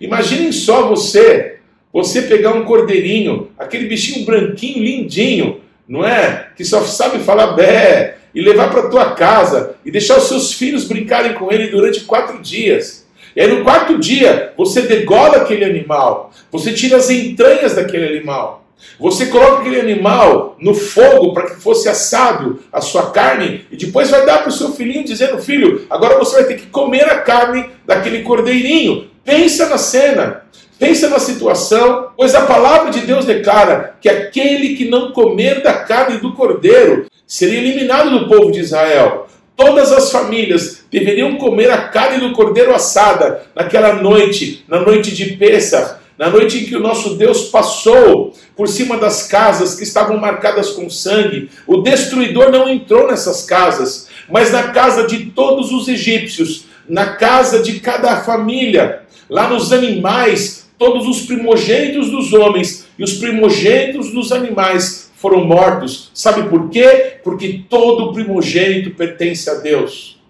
Imaginem 0.00 0.50
só 0.50 0.88
você, 0.88 1.55
você 1.96 2.22
pegar 2.22 2.52
um 2.52 2.64
cordeirinho, 2.64 3.48
aquele 3.58 3.86
bichinho 3.86 4.26
branquinho, 4.26 4.84
lindinho, 4.84 5.60
não 5.88 6.06
é? 6.06 6.48
Que 6.54 6.64
só 6.64 6.82
sabe 6.82 7.20
falar 7.20 7.52
bé, 7.52 8.16
e 8.36 8.42
levar 8.42 8.70
para 8.70 8.90
tua 8.90 9.12
casa 9.12 9.76
e 9.82 9.90
deixar 9.90 10.18
os 10.18 10.24
seus 10.24 10.52
filhos 10.52 10.84
brincarem 10.84 11.32
com 11.32 11.50
ele 11.50 11.68
durante 11.68 12.00
quatro 12.00 12.38
dias. 12.42 13.06
E 13.34 13.40
aí 13.40 13.48
no 13.50 13.64
quarto 13.64 13.98
dia 13.98 14.52
você 14.58 14.82
degola 14.82 15.38
aquele 15.38 15.64
animal, 15.64 16.30
você 16.52 16.74
tira 16.74 16.98
as 16.98 17.08
entranhas 17.08 17.74
daquele 17.74 18.06
animal. 18.06 18.62
Você 19.00 19.26
coloca 19.26 19.60
aquele 19.60 19.80
animal 19.80 20.54
no 20.60 20.74
fogo 20.74 21.32
para 21.32 21.46
que 21.46 21.62
fosse 21.62 21.88
assado 21.88 22.62
a 22.70 22.82
sua 22.82 23.10
carne 23.10 23.64
e 23.72 23.76
depois 23.76 24.10
vai 24.10 24.26
dar 24.26 24.40
para 24.40 24.50
o 24.50 24.52
seu 24.52 24.70
filhinho 24.74 25.02
dizendo: 25.02 25.38
Filho, 25.38 25.86
agora 25.88 26.18
você 26.18 26.36
vai 26.36 26.44
ter 26.44 26.56
que 26.56 26.66
comer 26.66 27.04
a 27.04 27.20
carne 27.20 27.70
daquele 27.86 28.22
cordeirinho. 28.22 29.08
Pensa 29.24 29.66
na 29.70 29.78
cena, 29.78 30.42
pensa 30.78 31.08
na 31.08 31.18
situação, 31.18 32.08
pois 32.16 32.34
a 32.34 32.42
palavra 32.42 32.90
de 32.90 33.00
Deus 33.00 33.24
declara 33.24 33.96
que 34.00 34.08
aquele 34.08 34.76
que 34.76 34.88
não 34.88 35.12
comer 35.12 35.62
da 35.62 35.72
carne 35.72 36.18
do 36.18 36.32
cordeiro 36.32 37.06
seria 37.26 37.58
eliminado 37.58 38.10
do 38.10 38.28
povo 38.28 38.52
de 38.52 38.60
Israel. 38.60 39.26
Todas 39.56 39.90
as 39.90 40.12
famílias 40.12 40.84
deveriam 40.90 41.36
comer 41.36 41.70
a 41.70 41.88
carne 41.88 42.20
do 42.20 42.34
cordeiro 42.34 42.74
assada 42.74 43.42
naquela 43.54 43.94
noite, 43.94 44.64
na 44.68 44.80
noite 44.80 45.14
de 45.14 45.32
Pêssar, 45.36 46.00
na 46.18 46.30
noite 46.30 46.58
em 46.58 46.64
que 46.64 46.76
o 46.76 46.80
nosso 46.80 47.14
Deus 47.16 47.48
passou 47.48 48.34
por 48.54 48.68
cima 48.68 48.96
das 48.96 49.26
casas 49.26 49.74
que 49.74 49.82
estavam 49.82 50.18
marcadas 50.18 50.70
com 50.70 50.88
sangue. 50.88 51.50
O 51.66 51.78
destruidor 51.78 52.50
não 52.50 52.68
entrou 52.68 53.06
nessas 53.06 53.44
casas, 53.44 54.08
mas 54.28 54.52
na 54.52 54.64
casa 54.72 55.06
de 55.06 55.26
todos 55.26 55.72
os 55.72 55.88
egípcios, 55.88 56.66
na 56.88 57.14
casa 57.14 57.62
de 57.62 57.80
cada 57.80 58.22
família, 58.22 59.02
lá 59.28 59.48
nos 59.48 59.72
animais, 59.72 60.65
todos 60.78 61.06
os 61.06 61.22
primogênitos 61.26 62.10
dos 62.10 62.32
homens 62.32 62.86
e 62.98 63.04
os 63.04 63.14
primogênitos 63.14 64.12
dos 64.12 64.32
animais 64.32 65.10
foram 65.16 65.44
mortos. 65.44 66.10
Sabe 66.14 66.48
por 66.48 66.68
quê? 66.70 67.18
Porque 67.24 67.64
todo 67.68 68.12
primogênito 68.12 68.90
pertence 68.90 69.48
a 69.48 69.54
Deus. 69.54 70.20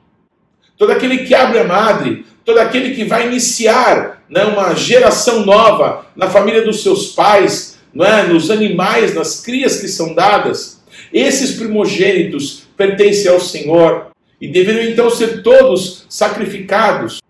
Todo 0.79 0.93
aquele 0.93 1.19
que 1.19 1.35
abre 1.35 1.59
a 1.59 1.65
madre, 1.65 2.25
todo 2.45 2.59
aquele 2.59 2.95
que 2.95 3.05
vai 3.05 3.27
iniciar 3.27 4.23
né, 4.29 4.45
uma 4.45 4.75
geração 4.75 5.45
nova 5.45 6.07
na 6.15 6.29
família 6.29 6.63
dos 6.63 6.83
seus 6.83 7.13
pais, 7.13 7.79
não 7.93 8.05
é? 8.05 8.27
nos 8.27 8.51
animais, 8.51 9.15
nas 9.15 9.41
crias 9.41 9.81
que 9.81 9.89
são 9.89 10.15
dadas, 10.15 10.83
esses 11.13 11.53
primogênitos 11.53 12.63
pertencem 12.77 13.31
ao 13.31 13.41
Senhor 13.41 14.09
e 14.41 14.47
deveriam 14.49 14.91
então 14.91 15.11
ser 15.11 15.43
todos 15.43 16.05
sacrificados. 16.09 17.21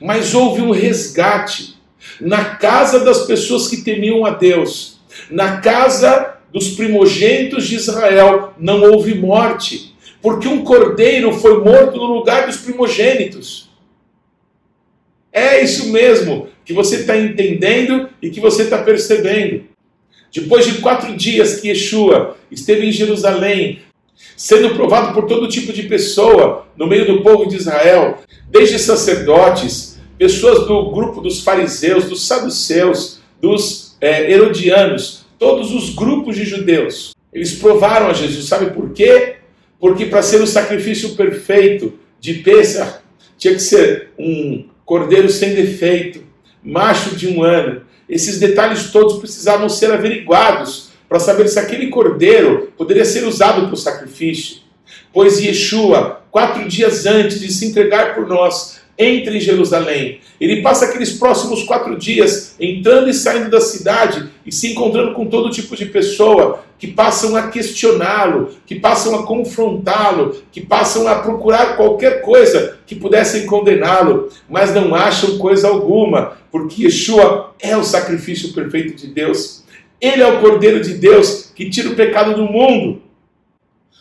Mas 0.00 0.34
houve 0.34 0.60
um 0.60 0.72
resgate 0.72 1.71
na 2.20 2.56
casa 2.56 3.00
das 3.00 3.26
pessoas 3.26 3.68
que 3.68 3.78
temiam 3.78 4.24
a 4.24 4.30
Deus, 4.30 5.00
na 5.30 5.60
casa 5.60 6.36
dos 6.52 6.70
primogênitos 6.70 7.66
de 7.66 7.76
Israel 7.76 8.54
não 8.58 8.82
houve 8.82 9.14
morte, 9.14 9.94
porque 10.20 10.46
um 10.46 10.62
cordeiro 10.62 11.32
foi 11.32 11.62
morto 11.62 11.96
no 11.96 12.14
lugar 12.14 12.46
dos 12.46 12.58
primogênitos. 12.58 13.70
É 15.32 15.62
isso 15.62 15.88
mesmo 15.88 16.48
que 16.64 16.72
você 16.72 16.96
está 16.96 17.16
entendendo 17.16 18.08
e 18.20 18.30
que 18.30 18.38
você 18.38 18.64
está 18.64 18.78
percebendo. 18.78 19.64
Depois 20.32 20.66
de 20.66 20.80
quatro 20.80 21.16
dias 21.16 21.60
que 21.60 21.68
Yeshua 21.68 22.36
esteve 22.50 22.86
em 22.86 22.92
Jerusalém, 22.92 23.80
sendo 24.36 24.74
provado 24.74 25.14
por 25.14 25.26
todo 25.26 25.48
tipo 25.48 25.72
de 25.72 25.84
pessoa 25.84 26.66
no 26.76 26.86
meio 26.86 27.06
do 27.06 27.22
povo 27.22 27.46
de 27.46 27.56
Israel, 27.56 28.18
desde 28.48 28.78
sacerdotes, 28.78 29.91
pessoas 30.22 30.68
do 30.68 30.92
grupo 30.92 31.20
dos 31.20 31.40
fariseus, 31.40 32.04
dos 32.04 32.28
saduceus, 32.28 33.18
dos 33.40 33.96
é, 34.00 34.30
herodianos, 34.30 35.24
todos 35.36 35.74
os 35.74 35.90
grupos 35.90 36.36
de 36.36 36.44
judeus. 36.44 37.12
Eles 37.32 37.54
provaram 37.54 38.06
a 38.06 38.12
Jesus, 38.12 38.46
sabe 38.46 38.70
por 38.70 38.90
quê? 38.90 39.38
Porque 39.80 40.06
para 40.06 40.22
ser 40.22 40.40
o 40.40 40.46
sacrifício 40.46 41.16
perfeito 41.16 41.98
de 42.20 42.34
Pêssar, 42.34 43.02
tinha 43.36 43.52
que 43.52 43.58
ser 43.58 44.10
um 44.16 44.68
cordeiro 44.84 45.28
sem 45.28 45.56
defeito, 45.56 46.22
macho 46.62 47.16
de 47.16 47.26
um 47.26 47.42
ano. 47.42 47.82
Esses 48.08 48.38
detalhes 48.38 48.92
todos 48.92 49.18
precisavam 49.18 49.68
ser 49.68 49.90
averiguados 49.90 50.90
para 51.08 51.18
saber 51.18 51.48
se 51.48 51.58
aquele 51.58 51.88
cordeiro 51.88 52.72
poderia 52.78 53.04
ser 53.04 53.26
usado 53.26 53.62
para 53.62 53.74
o 53.74 53.76
sacrifício. 53.76 54.58
Pois 55.12 55.40
Yeshua, 55.40 56.22
quatro 56.30 56.68
dias 56.68 57.06
antes 57.06 57.40
de 57.40 57.52
se 57.52 57.66
entregar 57.66 58.14
por 58.14 58.28
nós, 58.28 58.81
entra 58.98 59.34
em 59.34 59.40
Jerusalém. 59.40 60.20
Ele 60.40 60.62
passa 60.62 60.86
aqueles 60.86 61.12
próximos 61.12 61.64
quatro 61.64 61.96
dias 61.96 62.54
entrando 62.60 63.08
e 63.08 63.14
saindo 63.14 63.50
da 63.50 63.60
cidade 63.60 64.28
e 64.44 64.52
se 64.52 64.72
encontrando 64.72 65.14
com 65.14 65.26
todo 65.26 65.50
tipo 65.50 65.74
de 65.76 65.86
pessoa 65.86 66.62
que 66.78 66.88
passam 66.88 67.36
a 67.36 67.48
questioná-lo, 67.48 68.50
que 68.66 68.74
passam 68.74 69.14
a 69.14 69.24
confrontá-lo, 69.24 70.42
que 70.50 70.60
passam 70.60 71.06
a 71.06 71.16
procurar 71.16 71.76
qualquer 71.76 72.22
coisa 72.22 72.78
que 72.86 72.96
pudessem 72.96 73.46
condená-lo, 73.46 74.28
mas 74.48 74.74
não 74.74 74.94
acham 74.94 75.38
coisa 75.38 75.68
alguma, 75.68 76.36
porque 76.50 76.84
Yeshua 76.84 77.54
é 77.60 77.76
o 77.76 77.84
sacrifício 77.84 78.52
perfeito 78.52 78.96
de 78.96 79.06
Deus. 79.06 79.62
Ele 80.00 80.22
é 80.22 80.26
o 80.26 80.40
Cordeiro 80.40 80.82
de 80.82 80.94
Deus 80.94 81.52
que 81.54 81.70
tira 81.70 81.90
o 81.90 81.94
pecado 81.94 82.34
do 82.34 82.44
mundo. 82.44 83.00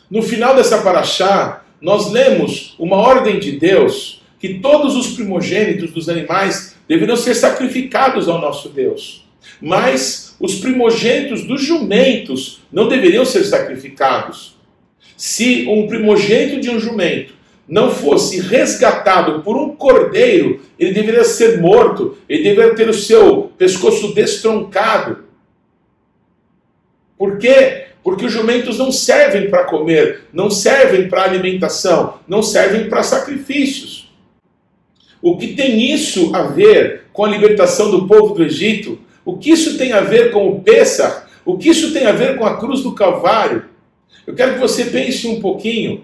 No 0.09 0.23
final 0.23 0.55
dessa 0.55 0.79
paraxá, 0.79 1.63
nós 1.79 2.11
lemos 2.11 2.75
uma 2.79 2.97
ordem 2.97 3.39
de 3.39 3.53
Deus 3.53 4.20
que 4.41 4.55
todos 4.55 4.95
os 4.95 5.13
primogênitos 5.13 5.91
dos 5.91 6.09
animais 6.09 6.75
deveriam 6.87 7.15
ser 7.15 7.35
sacrificados 7.35 8.27
ao 8.27 8.41
nosso 8.41 8.69
Deus. 8.69 9.23
Mas 9.61 10.35
os 10.39 10.55
primogênitos 10.55 11.43
dos 11.43 11.61
jumentos 11.61 12.61
não 12.71 12.87
deveriam 12.87 13.23
ser 13.23 13.43
sacrificados. 13.43 14.57
Se 15.15 15.67
um 15.69 15.85
primogênito 15.85 16.59
de 16.59 16.71
um 16.71 16.79
jumento 16.79 17.35
não 17.67 17.91
fosse 17.91 18.39
resgatado 18.41 19.43
por 19.43 19.55
um 19.55 19.75
cordeiro, 19.75 20.61
ele 20.79 20.91
deveria 20.91 21.23
ser 21.23 21.61
morto, 21.61 22.17
ele 22.27 22.43
deveria 22.43 22.73
ter 22.73 22.89
o 22.89 22.93
seu 22.95 23.51
pescoço 23.59 24.11
destroncado. 24.15 25.25
Por 27.15 27.37
quê? 27.37 27.85
Porque 28.03 28.25
os 28.25 28.33
jumentos 28.33 28.79
não 28.79 28.91
servem 28.91 29.51
para 29.51 29.65
comer, 29.65 30.23
não 30.33 30.49
servem 30.49 31.07
para 31.07 31.25
alimentação, 31.25 32.15
não 32.27 32.41
servem 32.41 32.89
para 32.89 33.03
sacrifícios. 33.03 34.10
O 35.21 35.37
que 35.37 35.49
tem 35.53 35.93
isso 35.93 36.35
a 36.35 36.43
ver 36.43 37.03
com 37.13 37.23
a 37.23 37.29
libertação 37.29 37.91
do 37.91 38.07
povo 38.07 38.33
do 38.33 38.43
Egito? 38.43 38.97
O 39.23 39.37
que 39.37 39.51
isso 39.51 39.77
tem 39.77 39.93
a 39.93 40.01
ver 40.01 40.31
com 40.31 40.49
o 40.49 40.61
Pêssar? 40.61 41.29
O 41.45 41.57
que 41.57 41.69
isso 41.69 41.93
tem 41.93 42.05
a 42.05 42.11
ver 42.11 42.37
com 42.37 42.45
a 42.45 42.57
cruz 42.57 42.81
do 42.81 42.93
Calvário? 42.93 43.65
Eu 44.25 44.33
quero 44.33 44.53
que 44.53 44.59
você 44.59 44.85
pense 44.85 45.27
um 45.27 45.39
pouquinho 45.39 46.01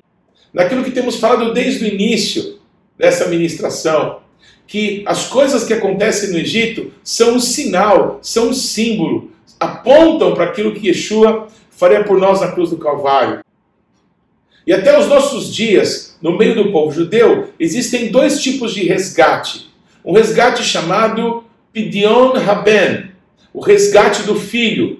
naquilo 0.53 0.83
que 0.83 0.91
temos 0.91 1.15
falado 1.15 1.53
desde 1.53 1.83
o 1.83 1.87
início 1.87 2.59
dessa 2.97 3.27
ministração, 3.27 4.19
que 4.67 5.03
as 5.05 5.27
coisas 5.27 5.63
que 5.63 5.73
acontecem 5.73 6.31
no 6.31 6.37
Egito 6.37 6.91
são 7.03 7.35
um 7.35 7.39
sinal, 7.39 8.19
são 8.21 8.49
um 8.49 8.53
símbolo, 8.53 9.31
apontam 9.59 10.33
para 10.33 10.45
aquilo 10.45 10.73
que 10.73 10.87
Yeshua 10.87 11.47
faria 11.71 12.03
por 12.03 12.19
nós 12.19 12.41
na 12.41 12.51
cruz 12.51 12.69
do 12.69 12.77
Calvário. 12.77 13.39
E 14.67 14.73
até 14.73 14.99
os 14.99 15.07
nossos 15.07 15.55
dias, 15.55 16.17
no 16.21 16.37
meio 16.37 16.53
do 16.53 16.73
povo 16.73 16.91
judeu, 16.91 17.51
existem 17.57 18.09
dois 18.11 18.41
tipos 18.41 18.73
de 18.73 18.83
resgate. 18.83 19.69
Um 20.03 20.11
resgate 20.11 20.61
chamado 20.61 21.45
Pidion 21.71 22.33
Haben, 22.35 23.11
o 23.53 23.61
resgate 23.61 24.23
do 24.23 24.35
filho. 24.35 24.99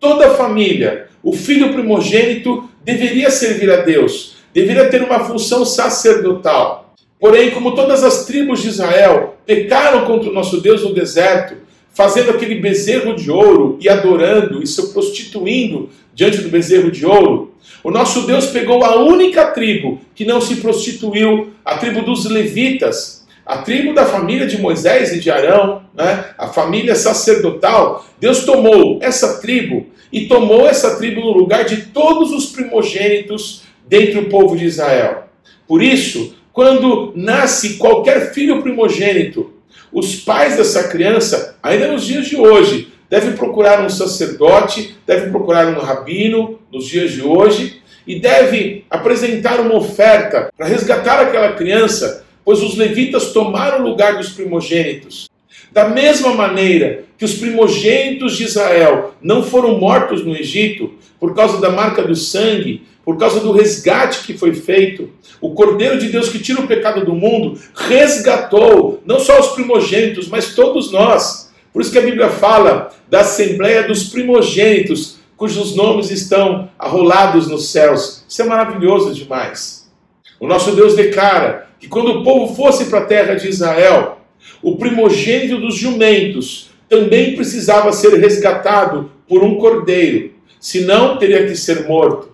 Toda 0.00 0.28
a 0.28 0.34
família, 0.34 1.08
o 1.22 1.34
filho 1.34 1.74
primogênito 1.74 2.66
deveria 2.82 3.30
servir 3.30 3.70
a 3.70 3.82
Deus, 3.82 4.36
deveria 4.54 4.88
ter 4.88 5.02
uma 5.02 5.20
função 5.20 5.62
sacerdotal. 5.62 6.94
Porém, 7.20 7.50
como 7.50 7.74
todas 7.74 8.02
as 8.02 8.24
tribos 8.24 8.62
de 8.62 8.68
Israel 8.68 9.36
pecaram 9.44 10.06
contra 10.06 10.30
o 10.30 10.32
nosso 10.32 10.62
Deus 10.62 10.82
no 10.82 10.94
deserto, 10.94 11.56
fazendo 11.92 12.30
aquele 12.30 12.54
bezerro 12.54 13.14
de 13.14 13.30
ouro 13.30 13.76
e 13.78 13.90
adorando 13.90 14.62
e 14.62 14.66
se 14.66 14.90
prostituindo 14.90 15.90
diante 16.14 16.38
do 16.38 16.48
bezerro 16.48 16.90
de 16.90 17.04
ouro. 17.06 17.54
O 17.82 17.90
nosso 17.90 18.22
Deus 18.26 18.46
pegou 18.46 18.84
a 18.84 18.96
única 18.96 19.46
tribo 19.46 20.00
que 20.14 20.24
não 20.24 20.40
se 20.40 20.56
prostituiu, 20.56 21.52
a 21.64 21.78
tribo 21.78 22.02
dos 22.02 22.24
levitas, 22.24 23.26
a 23.44 23.58
tribo 23.58 23.92
da 23.92 24.06
família 24.06 24.46
de 24.46 24.60
Moisés 24.60 25.12
e 25.12 25.20
de 25.20 25.30
Arão, 25.30 25.82
né? 25.94 26.26
a 26.38 26.48
família 26.48 26.94
sacerdotal. 26.94 28.06
Deus 28.20 28.44
tomou 28.44 28.98
essa 29.02 29.40
tribo 29.40 29.86
e 30.12 30.26
tomou 30.26 30.66
essa 30.66 30.96
tribo 30.96 31.20
no 31.20 31.32
lugar 31.32 31.64
de 31.64 31.86
todos 31.86 32.30
os 32.32 32.46
primogênitos 32.46 33.62
dentre 33.88 34.18
o 34.18 34.28
povo 34.28 34.56
de 34.56 34.64
Israel. 34.64 35.24
Por 35.66 35.82
isso, 35.82 36.34
quando 36.52 37.12
nasce 37.16 37.78
qualquer 37.78 38.32
filho 38.32 38.62
primogênito, 38.62 39.52
os 39.92 40.16
pais 40.16 40.56
dessa 40.56 40.88
criança, 40.88 41.56
ainda 41.62 41.90
nos 41.90 42.06
dias 42.06 42.26
de 42.26 42.36
hoje, 42.36 42.91
devem 43.12 43.32
procurar 43.32 43.84
um 43.84 43.90
sacerdote, 43.90 44.96
devem 45.06 45.30
procurar 45.30 45.66
um 45.66 45.78
rabino 45.78 46.58
nos 46.72 46.86
dias 46.86 47.10
de 47.12 47.20
hoje 47.20 47.82
e 48.06 48.18
deve 48.18 48.86
apresentar 48.88 49.60
uma 49.60 49.76
oferta 49.76 50.50
para 50.56 50.66
resgatar 50.66 51.20
aquela 51.20 51.52
criança, 51.52 52.24
pois 52.42 52.62
os 52.62 52.74
levitas 52.74 53.34
tomaram 53.34 53.80
o 53.80 53.86
lugar 53.86 54.16
dos 54.16 54.30
primogênitos. 54.30 55.28
Da 55.70 55.90
mesma 55.90 56.32
maneira 56.32 57.04
que 57.18 57.24
os 57.26 57.34
primogênitos 57.34 58.34
de 58.38 58.44
Israel 58.44 59.14
não 59.20 59.42
foram 59.42 59.78
mortos 59.78 60.24
no 60.24 60.34
Egito 60.34 60.94
por 61.20 61.34
causa 61.34 61.60
da 61.60 61.68
marca 61.68 62.00
do 62.00 62.16
sangue, 62.16 62.86
por 63.04 63.18
causa 63.18 63.40
do 63.40 63.52
resgate 63.52 64.24
que 64.24 64.38
foi 64.38 64.54
feito, 64.54 65.10
o 65.38 65.50
Cordeiro 65.50 65.98
de 65.98 66.08
Deus 66.08 66.30
que 66.30 66.38
tira 66.38 66.62
o 66.62 66.66
pecado 66.66 67.04
do 67.04 67.14
mundo 67.14 67.60
resgatou 67.74 69.02
não 69.04 69.20
só 69.20 69.38
os 69.38 69.48
primogênitos, 69.48 70.28
mas 70.28 70.54
todos 70.54 70.90
nós. 70.90 71.51
Por 71.72 71.80
isso 71.80 71.90
que 71.90 71.98
a 71.98 72.02
Bíblia 72.02 72.28
fala 72.28 72.90
da 73.08 73.20
Assembleia 73.20 73.86
dos 73.86 74.04
Primogênitos, 74.04 75.16
cujos 75.36 75.74
nomes 75.74 76.10
estão 76.10 76.68
arrolados 76.78 77.48
nos 77.48 77.68
céus. 77.70 78.24
Isso 78.28 78.42
é 78.42 78.44
maravilhoso 78.44 79.14
demais. 79.14 79.90
O 80.38 80.46
nosso 80.46 80.72
Deus 80.72 80.94
declara 80.94 81.68
que 81.78 81.88
quando 81.88 82.10
o 82.10 82.24
povo 82.24 82.54
fosse 82.54 82.86
para 82.86 83.00
a 83.00 83.04
terra 83.06 83.34
de 83.34 83.48
Israel, 83.48 84.18
o 84.62 84.76
primogênito 84.76 85.58
dos 85.58 85.76
jumentos 85.76 86.70
também 86.88 87.34
precisava 87.34 87.92
ser 87.92 88.14
resgatado 88.18 89.10
por 89.26 89.42
um 89.42 89.56
cordeiro, 89.56 90.32
senão 90.60 91.16
teria 91.16 91.46
que 91.46 91.56
ser 91.56 91.88
morto. 91.88 92.30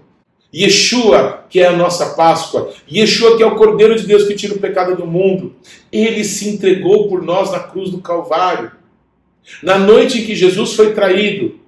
Yeshua, 0.54 1.45
que 1.49 1.61
é 1.61 1.66
a 1.66 1.76
nossa 1.76 2.14
Páscoa, 2.14 2.73
Yeshua, 2.90 3.37
que 3.37 3.42
é 3.42 3.47
o 3.47 3.57
Cordeiro 3.57 3.95
de 3.95 4.07
Deus 4.07 4.26
que 4.26 4.35
tira 4.35 4.54
o 4.54 4.59
pecado 4.59 4.97
do 4.97 5.07
mundo, 5.07 5.54
ele 5.92 6.25
se 6.25 6.49
entregou 6.49 7.09
por 7.09 7.23
nós 7.23 7.52
na 7.52 7.61
cruz 7.61 7.90
do 7.90 7.99
Calvário. 7.99 8.73
Na 9.62 9.78
noite 9.78 10.19
em 10.21 10.25
que 10.25 10.35
Jesus 10.35 10.75
foi 10.75 10.93
traído, 10.93 11.61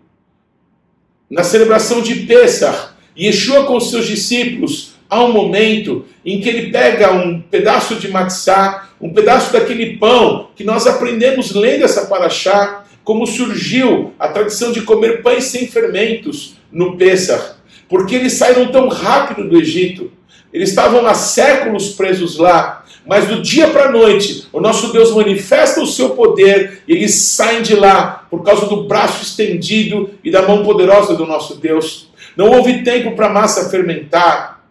na 1.29 1.43
celebração 1.45 2.03
de 2.03 2.27
Pêssar, 2.27 2.97
Yeshua 3.19 3.65
com 3.65 3.79
seus 3.81 4.07
discípulos, 4.07 4.95
há 5.09 5.25
um 5.25 5.33
momento 5.33 6.05
em 6.25 6.41
que 6.41 6.49
ele 6.49 6.71
pega 6.71 7.13
um 7.13 7.41
pedaço 7.41 7.97
de 7.97 8.09
matzá, 8.09 8.89
um 9.01 9.13
pedaço 9.13 9.53
daquele 9.53 9.97
pão 9.97 10.51
que 10.55 10.65
nós 10.65 10.87
aprendemos 10.87 11.53
lendo 11.55 11.85
essa 11.85 12.07
paraxá, 12.07 12.85
como 13.03 13.27
surgiu 13.27 14.13
a 14.19 14.29
tradição 14.29 14.73
de 14.73 14.83
comer 14.83 15.23
pães 15.23 15.45
sem 15.45 15.67
fermentos 15.67 16.55
no 16.71 16.97
Pêssar, 16.97 17.57
porque 17.89 18.15
eles 18.15 18.35
saíram 18.35 18.71
tão 18.71 18.89
rápido 18.89 19.49
do 19.49 19.59
Egito, 19.59 20.13
eles 20.53 20.71
estavam 20.71 21.07
há 21.07 21.15
séculos 21.15 21.91
presos 21.91 22.37
lá, 22.37 22.80
mas 23.07 23.26
do 23.26 23.40
dia 23.40 23.69
para 23.69 23.87
a 23.87 23.92
noite, 23.92 24.47
o 24.52 24.61
nosso 24.61 24.92
Deus 24.92 25.14
manifesta 25.14 25.80
o 25.80 25.87
seu 25.87 26.11
poder 26.11 26.83
e 26.87 26.92
eles 26.92 27.14
saem 27.14 27.62
de 27.62 27.75
lá 27.75 28.26
por 28.30 28.42
causa 28.42 28.66
do 28.66 28.85
braço 28.85 29.23
estendido 29.23 30.11
e 30.23 30.30
da 30.30 30.42
mão 30.42 30.62
poderosa 30.62 31.14
do 31.14 31.26
nosso 31.26 31.57
Deus. 31.57 32.11
Não 32.37 32.50
houve 32.50 32.83
tempo 32.83 33.12
para 33.12 33.26
a 33.26 33.33
massa 33.33 33.71
fermentar. 33.71 34.64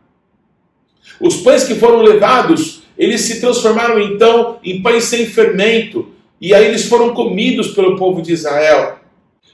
Os 1.19 1.37
pães 1.37 1.63
que 1.63 1.75
foram 1.75 2.01
levados, 2.01 2.83
eles 2.97 3.21
se 3.21 3.41
transformaram 3.41 3.99
então 3.99 4.57
em 4.63 4.81
pães 4.81 5.05
sem 5.05 5.25
fermento, 5.25 6.09
e 6.39 6.53
aí 6.53 6.65
eles 6.65 6.85
foram 6.85 7.13
comidos 7.13 7.69
pelo 7.69 7.97
povo 7.97 8.21
de 8.21 8.31
Israel. 8.31 8.99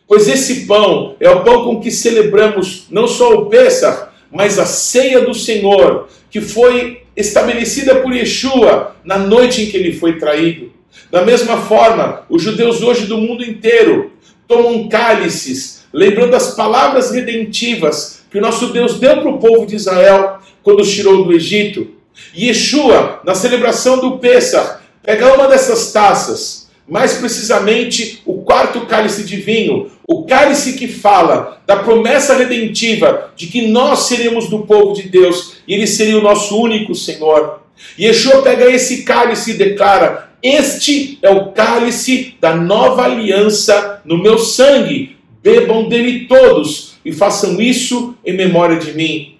Pois 0.08 0.28
esse 0.28 0.68
pão 0.68 1.16
é 1.20 1.30
o 1.30 1.44
pão 1.44 1.64
com 1.64 1.80
que 1.80 1.90
celebramos 1.90 2.86
não 2.92 3.08
só 3.08 3.34
o 3.34 3.46
Pêssar, 3.48 4.14
mas 4.32 4.60
a 4.60 4.66
ceia 4.66 5.22
do 5.22 5.34
Senhor, 5.34 6.08
que 6.30 6.42
foi 6.42 7.05
estabelecida 7.16 7.96
por 7.96 8.14
Yeshua 8.14 8.96
na 9.04 9.18
noite 9.18 9.62
em 9.62 9.66
que 9.68 9.78
ele 9.78 9.94
foi 9.94 10.18
traído. 10.18 10.72
Da 11.12 11.24
mesma 11.24 11.58
forma, 11.58 12.24
os 12.30 12.42
judeus 12.42 12.82
hoje 12.82 13.06
do 13.06 13.18
mundo 13.18 13.44
inteiro 13.44 14.12
tomam 14.48 14.88
cálices, 14.88 15.86
lembrando 15.94 16.36
as 16.36 16.56
palavras 16.56 17.12
redentivas 17.12 18.24
que 18.30 18.38
o 18.38 18.42
nosso 18.42 18.68
Deus 18.68 19.00
deu 19.00 19.22
para 19.22 19.30
o 19.30 19.40
povo 19.40 19.66
de 19.66 19.76
Israel 19.76 20.40
quando 20.62 20.82
os 20.82 20.92
tirou 20.92 21.24
do 21.24 21.34
Egito. 21.34 21.88
Yeshua, 22.36 23.22
na 23.24 23.36
celebração 23.36 24.00
do 24.00 24.18
Pêssar, 24.18 24.82
pega 25.02 25.34
uma 25.34 25.48
dessas 25.48 25.92
taças, 25.92 26.65
mais 26.88 27.16
precisamente 27.16 28.22
o 28.26 28.42
quarto 28.42 28.82
cálice 28.82 29.24
de 29.24 29.38
vinho, 29.38 29.92
o 30.08 30.24
cálice 30.26 30.74
que 30.74 30.88
fala 30.88 31.62
da 31.66 31.78
promessa 31.78 32.36
redentiva 32.36 33.32
de 33.36 33.48
que 33.48 33.68
nós 33.68 34.02
seremos 34.02 34.50
do 34.50 34.60
povo 34.60 34.94
de 34.94 35.04
Deus 35.04 35.58
e 35.68 35.74
ele 35.74 35.88
seria 35.88 36.18
o 36.18 36.22
nosso 36.22 36.60
único 36.60 36.94
Senhor. 36.94 37.62
Yeshua 38.00 38.42
pega 38.42 38.70
esse 38.70 39.04
cálice 39.04 39.52
e 39.52 39.56
declara: 39.56 40.30
Este 40.42 41.18
é 41.22 41.30
o 41.30 41.52
cálice 41.52 42.36
da 42.40 42.56
nova 42.56 43.04
aliança 43.04 44.02
no 44.06 44.22
meu 44.22 44.38
sangue. 44.38 45.16
Bebam 45.42 45.88
dele 45.88 46.26
todos 46.28 46.96
e 47.04 47.12
façam 47.12 47.62
isso 47.62 48.16
em 48.26 48.34
memória 48.34 48.78
de 48.78 48.94
mim. 48.94 49.35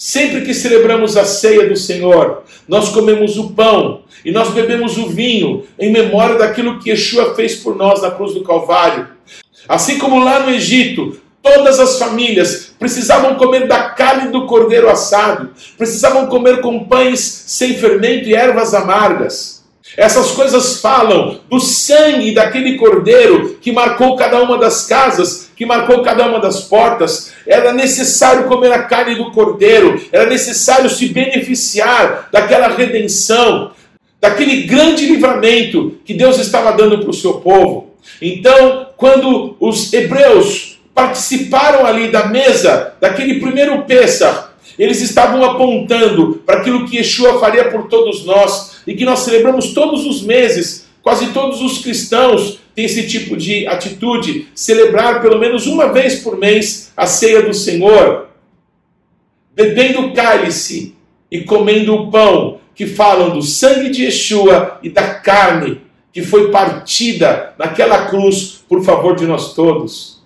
Sempre 0.00 0.42
que 0.42 0.54
celebramos 0.54 1.16
a 1.16 1.24
ceia 1.24 1.68
do 1.68 1.74
Senhor, 1.74 2.44
nós 2.68 2.90
comemos 2.90 3.36
o 3.36 3.50
pão 3.50 4.02
e 4.24 4.30
nós 4.30 4.50
bebemos 4.50 4.96
o 4.96 5.08
vinho 5.08 5.66
em 5.76 5.90
memória 5.90 6.38
daquilo 6.38 6.78
que 6.78 6.90
Yeshua 6.90 7.34
fez 7.34 7.56
por 7.56 7.74
nós 7.74 8.00
na 8.00 8.12
cruz 8.12 8.32
do 8.32 8.44
Calvário. 8.44 9.08
Assim 9.68 9.98
como 9.98 10.22
lá 10.22 10.38
no 10.38 10.52
Egito, 10.52 11.20
todas 11.42 11.80
as 11.80 11.98
famílias 11.98 12.72
precisavam 12.78 13.34
comer 13.34 13.66
da 13.66 13.90
carne 13.90 14.30
do 14.30 14.46
cordeiro 14.46 14.88
assado, 14.88 15.50
precisavam 15.76 16.28
comer 16.28 16.60
com 16.60 16.84
pães 16.84 17.18
sem 17.48 17.74
fermento 17.74 18.28
e 18.28 18.36
ervas 18.36 18.74
amargas. 18.74 19.64
Essas 19.96 20.30
coisas 20.30 20.80
falam 20.80 21.40
do 21.50 21.58
sangue 21.58 22.32
daquele 22.32 22.76
cordeiro 22.76 23.58
que 23.60 23.72
marcou 23.72 24.14
cada 24.14 24.40
uma 24.40 24.58
das 24.58 24.86
casas, 24.86 25.47
que 25.58 25.66
marcou 25.66 26.02
cada 26.02 26.24
uma 26.24 26.38
das 26.38 26.60
portas. 26.60 27.32
Era 27.44 27.72
necessário 27.72 28.44
comer 28.44 28.70
a 28.70 28.84
carne 28.84 29.16
do 29.16 29.32
cordeiro, 29.32 30.00
era 30.12 30.30
necessário 30.30 30.88
se 30.88 31.08
beneficiar 31.08 32.28
daquela 32.30 32.68
redenção, 32.68 33.72
daquele 34.20 34.62
grande 34.62 35.04
livramento 35.06 35.98
que 36.04 36.14
Deus 36.14 36.38
estava 36.38 36.70
dando 36.72 37.00
para 37.00 37.10
o 37.10 37.14
seu 37.14 37.34
povo. 37.34 37.92
Então, 38.22 38.86
quando 38.96 39.56
os 39.58 39.92
hebreus 39.92 40.78
participaram 40.94 41.84
ali 41.84 42.12
da 42.12 42.28
mesa, 42.28 42.94
daquele 43.00 43.40
primeiro 43.40 43.82
Pêssar, 43.82 44.52
eles 44.78 45.02
estavam 45.02 45.42
apontando 45.42 46.40
para 46.46 46.60
aquilo 46.60 46.86
que 46.86 46.98
Yeshua 46.98 47.40
faria 47.40 47.68
por 47.68 47.88
todos 47.88 48.24
nós 48.24 48.76
e 48.86 48.94
que 48.94 49.04
nós 49.04 49.20
celebramos 49.20 49.72
todos 49.72 50.06
os 50.06 50.22
meses. 50.22 50.86
Quase 51.02 51.32
todos 51.32 51.60
os 51.60 51.78
cristãos 51.78 52.60
têm 52.74 52.84
esse 52.84 53.06
tipo 53.06 53.36
de 53.36 53.66
atitude, 53.66 54.48
celebrar 54.54 55.20
pelo 55.20 55.38
menos 55.38 55.66
uma 55.66 55.92
vez 55.92 56.16
por 56.16 56.36
mês 56.36 56.92
a 56.96 57.06
ceia 57.06 57.42
do 57.42 57.54
Senhor, 57.54 58.28
bebendo 59.54 60.00
o 60.00 60.12
cálice 60.12 60.94
e 61.30 61.40
comendo 61.40 61.94
o 61.94 62.10
pão, 62.10 62.60
que 62.74 62.86
falam 62.86 63.30
do 63.30 63.42
sangue 63.42 63.90
de 63.90 64.04
Yeshua 64.04 64.78
e 64.82 64.88
da 64.88 65.14
carne 65.14 65.80
que 66.12 66.22
foi 66.22 66.50
partida 66.50 67.54
naquela 67.58 68.06
cruz 68.06 68.64
por 68.68 68.84
favor 68.84 69.14
de 69.14 69.26
nós 69.26 69.54
todos. 69.54 70.22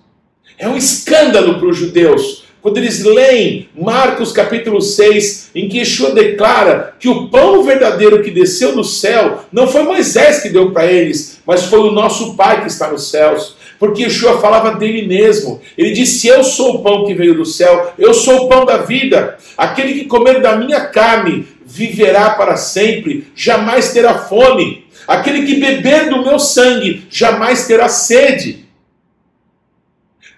É 0.57 0.67
um 0.67 0.77
escândalo 0.77 1.59
para 1.59 1.67
os 1.67 1.77
judeus 1.77 2.42
quando 2.63 2.77
eles 2.77 3.03
leem 3.03 3.67
Marcos 3.75 4.31
capítulo 4.31 4.81
6, 4.81 5.51
em 5.53 5.67
que 5.67 5.79
Yeshua 5.79 6.11
declara 6.11 6.95
que 6.97 7.09
o 7.09 7.27
pão 7.27 7.61
verdadeiro 7.61 8.23
que 8.23 8.31
desceu 8.31 8.73
do 8.73 8.85
céu 8.85 9.43
não 9.51 9.67
foi 9.67 9.83
Moisés 9.83 10.41
que 10.41 10.47
deu 10.47 10.71
para 10.71 10.89
eles, 10.89 11.41
mas 11.45 11.65
foi 11.65 11.79
o 11.79 11.91
nosso 11.91 12.37
Pai 12.37 12.61
que 12.61 12.69
está 12.69 12.89
nos 12.89 13.09
céus. 13.09 13.57
Porque 13.77 14.03
Yeshua 14.03 14.39
falava 14.39 14.75
dele 14.75 15.05
mesmo. 15.05 15.59
Ele 15.77 15.91
disse: 15.91 16.29
Eu 16.29 16.41
sou 16.41 16.75
o 16.75 16.81
pão 16.81 17.05
que 17.05 17.13
veio 17.13 17.35
do 17.35 17.45
céu, 17.45 17.91
eu 17.99 18.13
sou 18.13 18.45
o 18.45 18.47
pão 18.47 18.63
da 18.63 18.77
vida. 18.77 19.37
Aquele 19.57 19.93
que 19.99 20.05
comer 20.05 20.41
da 20.41 20.55
minha 20.55 20.85
carne 20.85 21.45
viverá 21.65 22.29
para 22.29 22.55
sempre, 22.55 23.27
jamais 23.35 23.91
terá 23.91 24.19
fome. 24.19 24.85
Aquele 25.05 25.45
que 25.45 25.55
beber 25.55 26.09
do 26.09 26.23
meu 26.23 26.39
sangue 26.39 27.05
jamais 27.09 27.67
terá 27.67 27.89
sede. 27.89 28.62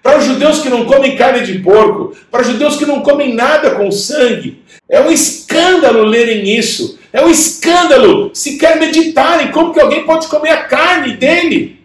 Para 0.02 0.18
os 0.18 0.24
judeus 0.24 0.60
que 0.60 0.68
não 0.68 0.84
comem 0.84 1.16
carne 1.16 1.44
de 1.44 1.58
porco, 1.58 2.16
para 2.30 2.42
os 2.42 2.46
judeus 2.46 2.76
que 2.76 2.86
não 2.86 3.00
comem 3.00 3.34
nada 3.34 3.72
com 3.72 3.90
sangue, 3.90 4.62
é 4.88 5.00
um 5.00 5.10
escândalo 5.10 6.04
lerem 6.04 6.56
isso. 6.56 6.98
É 7.12 7.24
um 7.24 7.30
escândalo 7.30 8.30
se 8.34 8.56
quer 8.56 8.78
meditarem 8.78 9.50
como 9.50 9.72
que 9.72 9.80
alguém 9.80 10.04
pode 10.04 10.28
comer 10.28 10.50
a 10.50 10.64
carne 10.64 11.14
dele. 11.14 11.80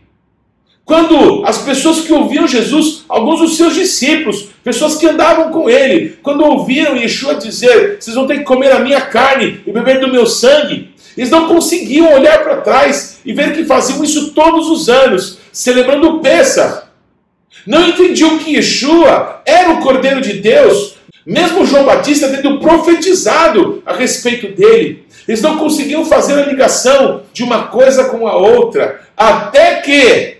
Quando 0.83 1.45
as 1.45 1.59
pessoas 1.59 2.01
que 2.01 2.11
ouviam 2.11 2.47
Jesus, 2.47 3.05
alguns 3.07 3.39
dos 3.39 3.55
seus 3.55 3.73
discípulos, 3.73 4.49
pessoas 4.63 4.97
que 4.97 5.07
andavam 5.07 5.49
com 5.49 5.69
ele, 5.69 6.17
quando 6.21 6.43
ouviram 6.43 6.97
Yeshua 6.97 7.35
dizer: 7.35 7.97
Vocês 7.99 8.15
vão 8.15 8.27
ter 8.27 8.39
que 8.39 8.43
comer 8.43 8.71
a 8.71 8.79
minha 8.79 9.01
carne 9.01 9.61
e 9.65 9.71
beber 9.71 9.99
do 9.99 10.09
meu 10.09 10.25
sangue, 10.25 10.93
eles 11.15 11.29
não 11.29 11.47
conseguiam 11.47 12.13
olhar 12.13 12.43
para 12.43 12.57
trás 12.57 13.19
e 13.25 13.31
ver 13.31 13.53
que 13.53 13.65
faziam 13.65 14.03
isso 14.03 14.33
todos 14.33 14.69
os 14.69 14.89
anos, 14.89 15.37
celebrando 15.51 16.09
o 16.09 16.19
Pêssar. 16.19 16.90
Não 17.65 17.87
entendiam 17.87 18.37
que 18.37 18.55
Yeshua 18.55 19.41
era 19.45 19.71
o 19.71 19.81
Cordeiro 19.81 20.21
de 20.21 20.33
Deus, 20.33 20.95
mesmo 21.25 21.65
João 21.65 21.85
Batista 21.85 22.29
tendo 22.29 22.59
profetizado 22.59 23.81
a 23.85 23.93
respeito 23.93 24.55
dele. 24.55 25.05
Eles 25.27 25.41
não 25.41 25.57
conseguiam 25.57 26.03
fazer 26.03 26.33
a 26.33 26.45
ligação 26.45 27.23
de 27.31 27.43
uma 27.43 27.67
coisa 27.67 28.05
com 28.05 28.27
a 28.27 28.35
outra, 28.35 29.01
até 29.15 29.75
que 29.75 30.37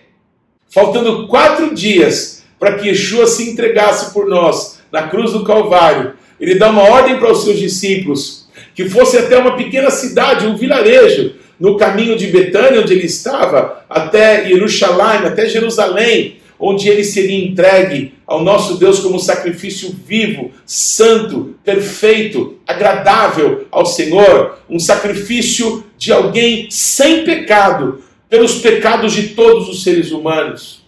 faltando 0.70 1.28
quatro 1.28 1.76
dias 1.76 2.44
para 2.60 2.76
que 2.76 2.88
Yeshua 2.88 3.28
se 3.28 3.50
entregasse 3.50 4.14
por 4.14 4.28
nós 4.28 4.80
na 4.92 5.04
cruz 5.04 5.34
do 5.34 5.44
Calvário, 5.44 6.14
ele 6.40 6.56
dá 6.56 6.70
uma 6.70 6.84
ordem 6.84 7.18
para 7.18 7.32
os 7.32 7.44
seus 7.44 7.60
discípulos 7.60 8.48
que 8.74 8.90
fosse 8.90 9.18
até 9.18 9.38
uma 9.38 9.56
pequena 9.56 9.92
cidade, 9.92 10.48
um 10.48 10.56
vilarejo, 10.56 11.36
no 11.60 11.78
caminho 11.78 12.18
de 12.18 12.28
Betânia, 12.28 12.82
onde 12.82 12.94
ele 12.94 13.06
estava, 13.06 13.86
até 13.88 14.48
Jerusalém, 14.48 15.28
até 15.28 15.48
Jerusalém, 15.48 16.41
onde 16.62 16.88
ele 16.88 17.04
seria 17.04 17.44
entregue 17.44 18.14
ao 18.26 18.44
nosso 18.44 18.78
Deus 18.78 19.00
como 19.00 19.20
sacrifício 19.20 19.94
vivo, 20.06 20.52
santo, 20.66 21.56
perfeito, 21.66 22.60
agradável 22.68 23.66
ao 23.72 23.86
Senhor, 23.86 24.60
um 24.70 24.80
sacrifício 24.80 25.84
de 25.98 26.14
alguém 26.14 26.68
sem 26.70 27.26
pecado, 27.26 28.04
pelos 28.30 28.60
pecados 28.60 29.12
de 29.12 29.30
todos 29.30 29.68
os 29.68 29.84
seres 29.84 30.12
humanos. 30.12 30.86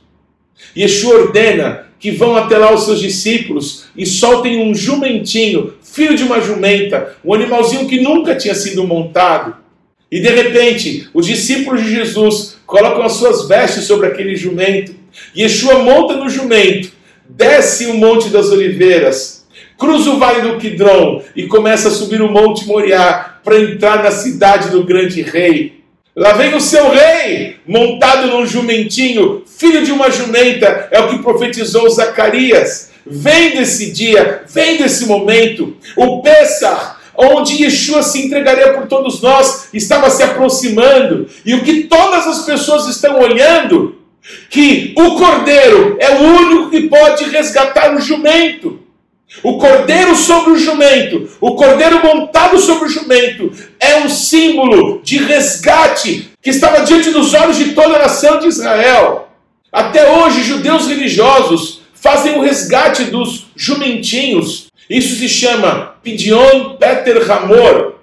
Yeshua 0.77 1.15
ordena 1.15 1.87
que 1.99 2.11
vão 2.11 2.35
até 2.35 2.57
lá 2.57 2.73
os 2.73 2.83
seus 2.83 2.99
discípulos 2.99 3.85
e 3.95 4.05
soltem 4.05 4.61
um 4.61 4.75
jumentinho, 4.75 5.73
filho 5.81 6.15
de 6.15 6.23
uma 6.23 6.39
jumenta, 6.39 7.15
um 7.23 7.33
animalzinho 7.33 7.87
que 7.87 7.99
nunca 7.99 8.35
tinha 8.35 8.53
sido 8.53 8.85
montado. 8.85 9.55
E 10.11 10.19
de 10.19 10.29
repente, 10.29 11.09
os 11.13 11.25
discípulos 11.25 11.83
de 11.83 11.95
Jesus 11.95 12.57
colocam 12.65 13.03
as 13.03 13.13
suas 13.13 13.47
vestes 13.47 13.85
sobre 13.85 14.07
aquele 14.07 14.35
jumento. 14.35 15.02
Yeshua 15.35 15.79
monta 15.79 16.15
no 16.15 16.29
jumento, 16.29 16.91
desce 17.27 17.87
o 17.87 17.93
Monte 17.93 18.29
das 18.29 18.49
Oliveiras, 18.49 19.45
cruza 19.77 20.11
o 20.11 20.19
Vale 20.19 20.41
do 20.41 20.57
Quidron 20.57 21.21
e 21.35 21.47
começa 21.47 21.87
a 21.87 21.91
subir 21.91 22.21
o 22.21 22.31
Monte 22.31 22.65
Moriá 22.65 23.37
para 23.43 23.59
entrar 23.59 24.03
na 24.03 24.11
cidade 24.11 24.69
do 24.69 24.83
grande 24.83 25.21
rei. 25.21 25.83
Lá 26.15 26.33
vem 26.33 26.53
o 26.53 26.61
seu 26.61 26.91
rei, 26.91 27.57
montado 27.67 28.27
num 28.27 28.45
jumentinho, 28.45 29.43
filho 29.45 29.83
de 29.83 29.91
uma 29.91 30.11
jumenta, 30.11 30.87
é 30.91 30.99
o 30.99 31.09
que 31.09 31.23
profetizou 31.23 31.89
Zacarias. 31.89 32.91
Vem 33.05 33.55
desse 33.55 33.91
dia, 33.91 34.43
vem 34.47 34.77
desse 34.77 35.07
momento, 35.07 35.75
o 35.97 36.21
Pessah, 36.21 36.97
onde 37.17 37.63
Yeshua 37.63 38.03
se 38.03 38.25
entregaria 38.25 38.73
por 38.73 38.87
todos 38.87 39.21
nós, 39.21 39.69
estava 39.73 40.09
se 40.09 40.23
aproximando, 40.23 41.27
e 41.45 41.55
o 41.55 41.63
que 41.63 41.83
todas 41.83 42.27
as 42.27 42.45
pessoas 42.45 42.87
estão 42.87 43.19
olhando, 43.19 43.95
que 44.49 44.93
o 44.97 45.15
cordeiro 45.15 45.97
é 45.99 46.11
o 46.11 46.21
único 46.21 46.69
que 46.69 46.81
pode 46.87 47.25
resgatar 47.25 47.95
o 47.95 48.01
jumento. 48.01 48.79
O 49.41 49.57
cordeiro 49.57 50.15
sobre 50.15 50.51
o 50.51 50.57
jumento, 50.57 51.27
o 51.41 51.55
cordeiro 51.55 52.03
montado 52.03 52.59
sobre 52.59 52.85
o 52.85 52.89
jumento, 52.89 53.51
é 53.79 53.97
um 53.97 54.09
símbolo 54.09 55.01
de 55.03 55.17
resgate 55.17 56.29
que 56.41 56.51
estava 56.51 56.81
diante 56.81 57.09
dos 57.09 57.33
olhos 57.33 57.57
de 57.57 57.73
toda 57.73 57.95
a 57.95 57.99
nação 57.99 58.39
de 58.39 58.47
Israel. 58.47 59.29
Até 59.71 60.11
hoje, 60.11 60.43
judeus 60.43 60.87
religiosos 60.87 61.81
fazem 61.95 62.37
o 62.37 62.41
resgate 62.41 63.05
dos 63.05 63.47
jumentinhos. 63.55 64.67
Isso 64.89 65.15
se 65.15 65.27
chama 65.27 65.95
Pidion 66.03 66.75
Peter 66.75 67.31
Hamor, 67.31 67.95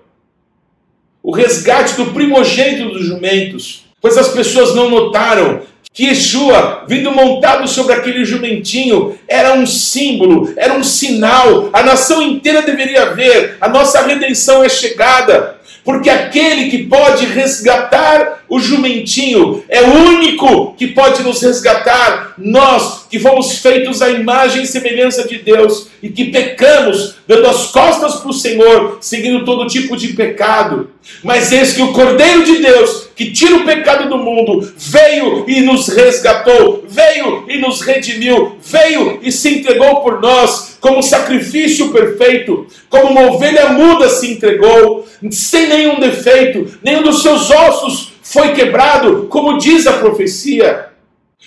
o 1.22 1.30
resgate 1.30 1.94
do 1.94 2.06
primogênito 2.06 2.90
dos 2.90 3.06
jumentos. 3.06 3.85
Pois 4.00 4.16
as 4.16 4.30
pessoas 4.30 4.74
não 4.74 4.88
notaram 4.88 5.61
que 5.92 6.05
Yeshua, 6.05 6.85
vindo 6.87 7.11
montado 7.11 7.66
sobre 7.66 7.92
aquele 7.92 8.24
jumentinho, 8.24 9.18
era 9.26 9.55
um 9.55 9.66
símbolo, 9.66 10.53
era 10.57 10.74
um 10.74 10.85
sinal. 10.85 11.68
A 11.72 11.83
nação 11.83 12.22
inteira 12.22 12.62
deveria 12.62 13.07
ver: 13.07 13.57
a 13.61 13.68
nossa 13.68 14.00
redenção 14.03 14.62
é 14.62 14.68
chegada. 14.68 15.59
Porque 15.83 16.11
aquele 16.11 16.70
que 16.70 16.85
pode 16.85 17.24
resgatar 17.26 18.39
o 18.50 18.58
jumentinho 18.58 19.62
é 19.68 19.80
o 19.80 19.94
único 20.08 20.74
que 20.74 20.88
pode 20.88 21.22
nos 21.22 21.40
resgatar. 21.40 22.34
Nós 22.36 23.06
que 23.08 23.20
fomos 23.20 23.58
feitos 23.58 24.02
à 24.02 24.10
imagem 24.10 24.62
e 24.62 24.66
semelhança 24.66 25.26
de 25.26 25.38
Deus 25.38 25.88
e 26.02 26.08
que 26.08 26.26
pecamos, 26.26 27.14
dando 27.28 27.46
as 27.46 27.66
costas 27.66 28.16
para 28.16 28.30
o 28.30 28.34
Senhor, 28.34 28.98
seguindo 29.00 29.44
todo 29.44 29.68
tipo 29.68 29.96
de 29.96 30.08
pecado. 30.08 30.90
Mas 31.22 31.52
eis 31.52 31.74
que 31.74 31.82
o 31.82 31.92
Cordeiro 31.92 32.44
de 32.44 32.56
Deus, 32.56 33.08
que 33.14 33.30
tira 33.30 33.56
o 33.56 33.64
pecado 33.64 34.08
do 34.08 34.18
mundo, 34.18 34.72
veio 34.76 35.44
e 35.48 35.60
nos 35.60 35.88
resgatou, 35.88 36.84
veio 36.88 37.44
e 37.48 37.58
nos 37.58 37.82
redimiu, 37.82 38.56
veio 38.62 39.20
e 39.22 39.30
se 39.30 39.48
entregou 39.58 40.00
por 40.00 40.20
nós 40.20 40.76
como 40.80 41.02
sacrifício 41.02 41.92
perfeito, 41.92 42.66
como 42.88 43.10
uma 43.10 43.32
ovelha 43.32 43.68
muda 43.68 44.08
se 44.08 44.32
entregou, 44.32 45.06
sem 45.30 45.68
nenhum 45.68 46.00
defeito, 46.00 46.78
nenhum 46.82 47.02
dos 47.02 47.22
seus 47.22 47.50
ossos 47.50 48.10
foi 48.31 48.53
quebrado, 48.53 49.27
como 49.27 49.59
diz 49.59 49.88
a 49.88 49.95
profecia. 49.95 50.90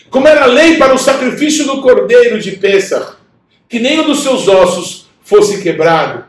Como 0.09 0.27
era 0.27 0.45
lei 0.45 0.75
para 0.75 0.93
o 0.93 0.97
sacrifício 0.97 1.65
do 1.65 1.81
cordeiro 1.81 2.41
de 2.41 2.57
Pêssar, 2.57 3.19
que 3.69 3.79
nenhum 3.79 4.03
dos 4.03 4.21
seus 4.21 4.49
ossos 4.49 5.07
fosse 5.21 5.61
quebrado, 5.61 6.25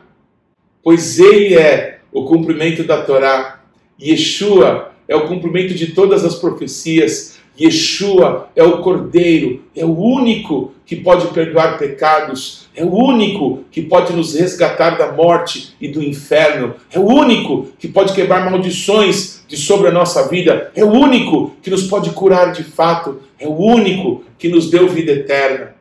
pois 0.81 1.19
ele 1.19 1.55
é 1.55 1.99
o 2.09 2.23
cumprimento 2.23 2.85
da 2.85 3.01
Torá. 3.01 3.63
Yeshua 4.01 4.93
é 5.09 5.15
o 5.15 5.27
cumprimento 5.27 5.73
de 5.73 5.87
todas 5.87 6.23
as 6.23 6.35
profecias. 6.35 7.37
Yeshua 7.59 8.49
é 8.55 8.63
o 8.63 8.81
Cordeiro, 8.81 9.61
é 9.75 9.83
o 9.83 9.97
único 9.97 10.73
que 10.85 10.95
pode 10.95 11.27
perdoar 11.33 11.77
pecados, 11.77 12.67
é 12.73 12.83
o 12.83 12.93
único 12.93 13.65
que 13.69 13.81
pode 13.81 14.13
nos 14.13 14.35
resgatar 14.35 14.97
da 14.97 15.11
morte 15.11 15.75
e 15.81 15.89
do 15.89 16.01
inferno, 16.01 16.75
é 16.93 16.99
o 16.99 17.05
único 17.05 17.67
que 17.77 17.89
pode 17.89 18.13
quebrar 18.13 18.49
maldições 18.49 19.34
de 19.47 19.57
sobre 19.57 19.87
a 19.87 19.91
nossa 19.91 20.27
vida, 20.27 20.71
é 20.75 20.83
o 20.83 20.91
único 20.91 21.55
que 21.61 21.69
nos 21.69 21.83
pode 21.83 22.09
curar 22.11 22.51
de 22.51 22.63
fato, 22.63 23.21
é 23.39 23.47
o 23.47 23.55
único 23.55 24.23
que 24.37 24.49
nos 24.49 24.69
deu 24.69 24.87
vida 24.89 25.11
eterna. 25.11 25.75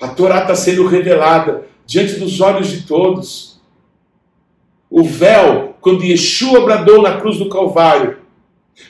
A 0.00 0.08
Torá 0.08 0.42
está 0.42 0.54
sendo 0.54 0.86
revelada 0.86 1.66
diante 1.84 2.14
dos 2.14 2.40
olhos 2.40 2.68
de 2.68 2.82
todos. 2.82 3.60
O 4.88 5.02
véu, 5.02 5.76
quando 5.80 6.04
Yeshua 6.04 6.64
bradou 6.64 7.02
na 7.02 7.18
cruz 7.18 7.38
do 7.38 7.48
Calvário, 7.48 8.18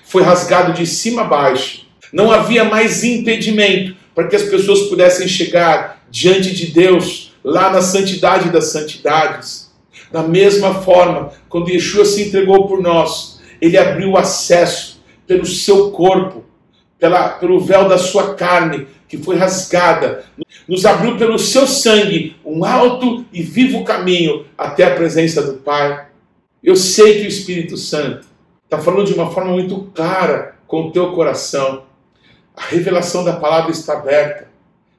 foi 0.04 0.22
rasgado 0.22 0.72
de 0.72 0.86
cima 0.86 1.22
a 1.22 1.24
baixo. 1.24 1.86
Não 2.12 2.30
havia 2.30 2.64
mais 2.64 3.02
impedimento 3.02 3.96
para 4.14 4.28
que 4.28 4.36
as 4.36 4.42
pessoas 4.42 4.82
pudessem 4.82 5.26
chegar 5.26 6.02
diante 6.10 6.54
de 6.54 6.66
Deus, 6.66 7.32
lá 7.42 7.70
na 7.70 7.80
santidade 7.80 8.50
das 8.50 8.72
santidades. 8.72 9.72
Da 10.10 10.22
mesma 10.22 10.74
forma, 10.82 11.32
quando 11.48 11.70
Yeshua 11.70 12.04
se 12.04 12.24
entregou 12.24 12.66
por 12.66 12.80
nós, 12.82 13.37
ele 13.60 13.76
abriu 13.76 14.16
acesso 14.16 15.02
pelo 15.26 15.44
seu 15.44 15.90
corpo, 15.90 16.44
pela, 16.98 17.30
pelo 17.30 17.60
véu 17.60 17.88
da 17.88 17.98
sua 17.98 18.34
carne, 18.34 18.86
que 19.08 19.16
foi 19.16 19.36
rasgada, 19.36 20.24
nos 20.66 20.84
abriu 20.84 21.16
pelo 21.16 21.38
seu 21.38 21.66
sangue 21.66 22.36
um 22.44 22.64
alto 22.64 23.24
e 23.32 23.42
vivo 23.42 23.84
caminho 23.84 24.44
até 24.56 24.84
a 24.84 24.94
presença 24.94 25.42
do 25.42 25.54
Pai. 25.54 26.06
Eu 26.62 26.76
sei 26.76 27.20
que 27.20 27.24
o 27.24 27.28
Espírito 27.28 27.76
Santo 27.76 28.26
está 28.64 28.78
falando 28.78 29.06
de 29.06 29.14
uma 29.14 29.30
forma 29.30 29.52
muito 29.52 29.90
clara 29.94 30.56
com 30.66 30.82
o 30.82 30.90
teu 30.90 31.12
coração. 31.12 31.84
A 32.54 32.62
revelação 32.62 33.24
da 33.24 33.34
palavra 33.34 33.70
está 33.70 33.94
aberta. 33.94 34.48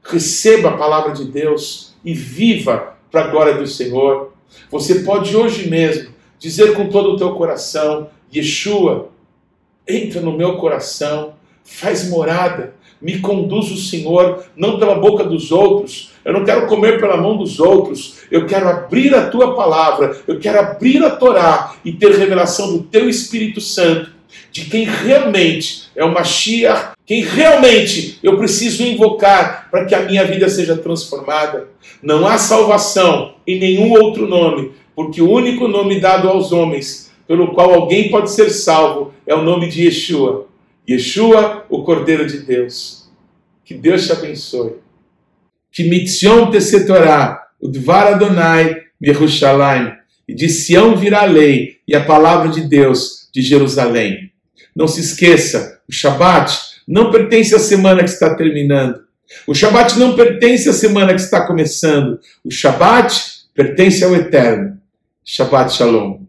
Receba 0.04 0.70
a 0.70 0.78
palavra 0.78 1.12
de 1.12 1.26
Deus 1.26 1.94
e 2.04 2.14
viva 2.14 2.96
para 3.12 3.26
a 3.26 3.28
glória 3.28 3.56
do 3.56 3.68
Senhor. 3.68 4.34
Você 4.72 5.02
pode 5.02 5.36
hoje 5.36 5.70
mesmo 5.70 6.10
dizer 6.40 6.74
com 6.74 6.90
todo 6.90 7.12
o 7.12 7.18
teu 7.18 7.36
coração: 7.36 8.10
Yeshua, 8.34 9.10
entra 9.88 10.22
no 10.22 10.32
meu 10.32 10.58
coração, 10.58 11.34
faz 11.64 12.10
morada, 12.10 12.76
me 13.02 13.20
conduz 13.20 13.72
o 13.72 13.78
Senhor, 13.78 14.44
não 14.56 14.78
pela 14.78 14.96
boca 14.96 15.24
dos 15.24 15.52
outros. 15.52 16.12
Eu 16.24 16.34
não 16.34 16.44
quero 16.44 16.68
comer 16.68 17.00
pela 17.00 17.18
mão 17.18 17.38
dos 17.38 17.60
outros. 17.60 18.20
Eu 18.30 18.46
quero 18.46 18.68
abrir 18.68 19.14
a 19.16 19.30
tua 19.30 19.56
palavra, 19.56 20.18
eu 20.28 20.40
quero 20.40 20.60
abrir 20.60 21.04
a 21.04 21.10
Torá 21.10 21.76
e 21.84 21.94
ter 21.94 22.12
revelação 22.12 22.74
do 22.74 22.84
teu 22.84 23.10
Espírito 23.10 23.62
Santo, 23.62 24.12
de 24.52 24.66
quem 24.66 24.84
realmente 24.84 25.90
é 25.96 26.04
o 26.04 26.14
Mashiach, 26.14 26.94
quem 27.06 27.24
realmente 27.24 28.20
eu 28.22 28.38
preciso 28.38 28.84
invocar 28.84 29.68
para 29.72 29.86
que 29.86 29.96
a 29.96 30.02
minha 30.02 30.24
vida 30.26 30.48
seja 30.50 30.78
transformada. 30.78 31.70
Não 32.04 32.28
há 32.28 32.38
salvação 32.38 33.34
em 33.48 33.58
nenhum 33.58 33.92
outro 33.94 34.28
nome, 34.28 34.74
porque 34.96 35.22
o 35.22 35.32
único 35.32 35.68
nome 35.68 36.00
dado 36.00 36.28
aos 36.28 36.52
homens 36.52 37.09
pelo 37.30 37.54
qual 37.54 37.72
alguém 37.72 38.10
pode 38.10 38.32
ser 38.32 38.50
salvo 38.50 39.14
é 39.28 39.36
o 39.36 39.44
nome 39.44 39.70
de 39.70 39.84
Yeshua. 39.84 40.48
Yeshua, 40.90 41.64
o 41.70 41.84
Cordeiro 41.84 42.26
de 42.26 42.40
Deus. 42.40 43.08
Que 43.64 43.76
Deus 43.76 44.08
te 44.08 44.12
abençoe. 44.12 44.78
Que 45.72 45.84
mitzion 45.84 46.50
tesetorá, 46.50 47.40
o 47.62 47.68
dvar 47.68 48.14
Adonai, 48.14 48.82
Yerushalayim. 49.00 49.92
E 50.28 50.34
de 50.34 50.50
Sião 50.50 50.98
virá 50.98 51.22
a 51.22 51.26
lei 51.26 51.78
e 51.88 51.96
a 51.96 52.04
palavra 52.04 52.50
de 52.50 52.62
Deus 52.62 53.30
de 53.32 53.44
Jerusalém. 53.44 54.32
Não 54.76 54.88
se 54.88 55.00
esqueça, 55.00 55.82
o 55.88 55.94
Shabat 55.94 56.52
não 56.88 57.12
pertence 57.12 57.54
à 57.54 57.60
semana 57.60 58.04
que 58.04 58.10
está 58.10 58.34
terminando. 58.34 59.02
O 59.46 59.54
Shabat 59.54 60.00
não 60.00 60.16
pertence 60.16 60.68
à 60.68 60.74
semana 60.74 61.14
que 61.14 61.22
está 61.22 61.46
começando. 61.46 62.20
O 62.44 62.50
Shabat 62.50 63.22
pertence 63.54 64.04
ao 64.04 64.16
Eterno. 64.16 64.80
Shabbat 65.24 65.72
Shalom. 65.72 66.29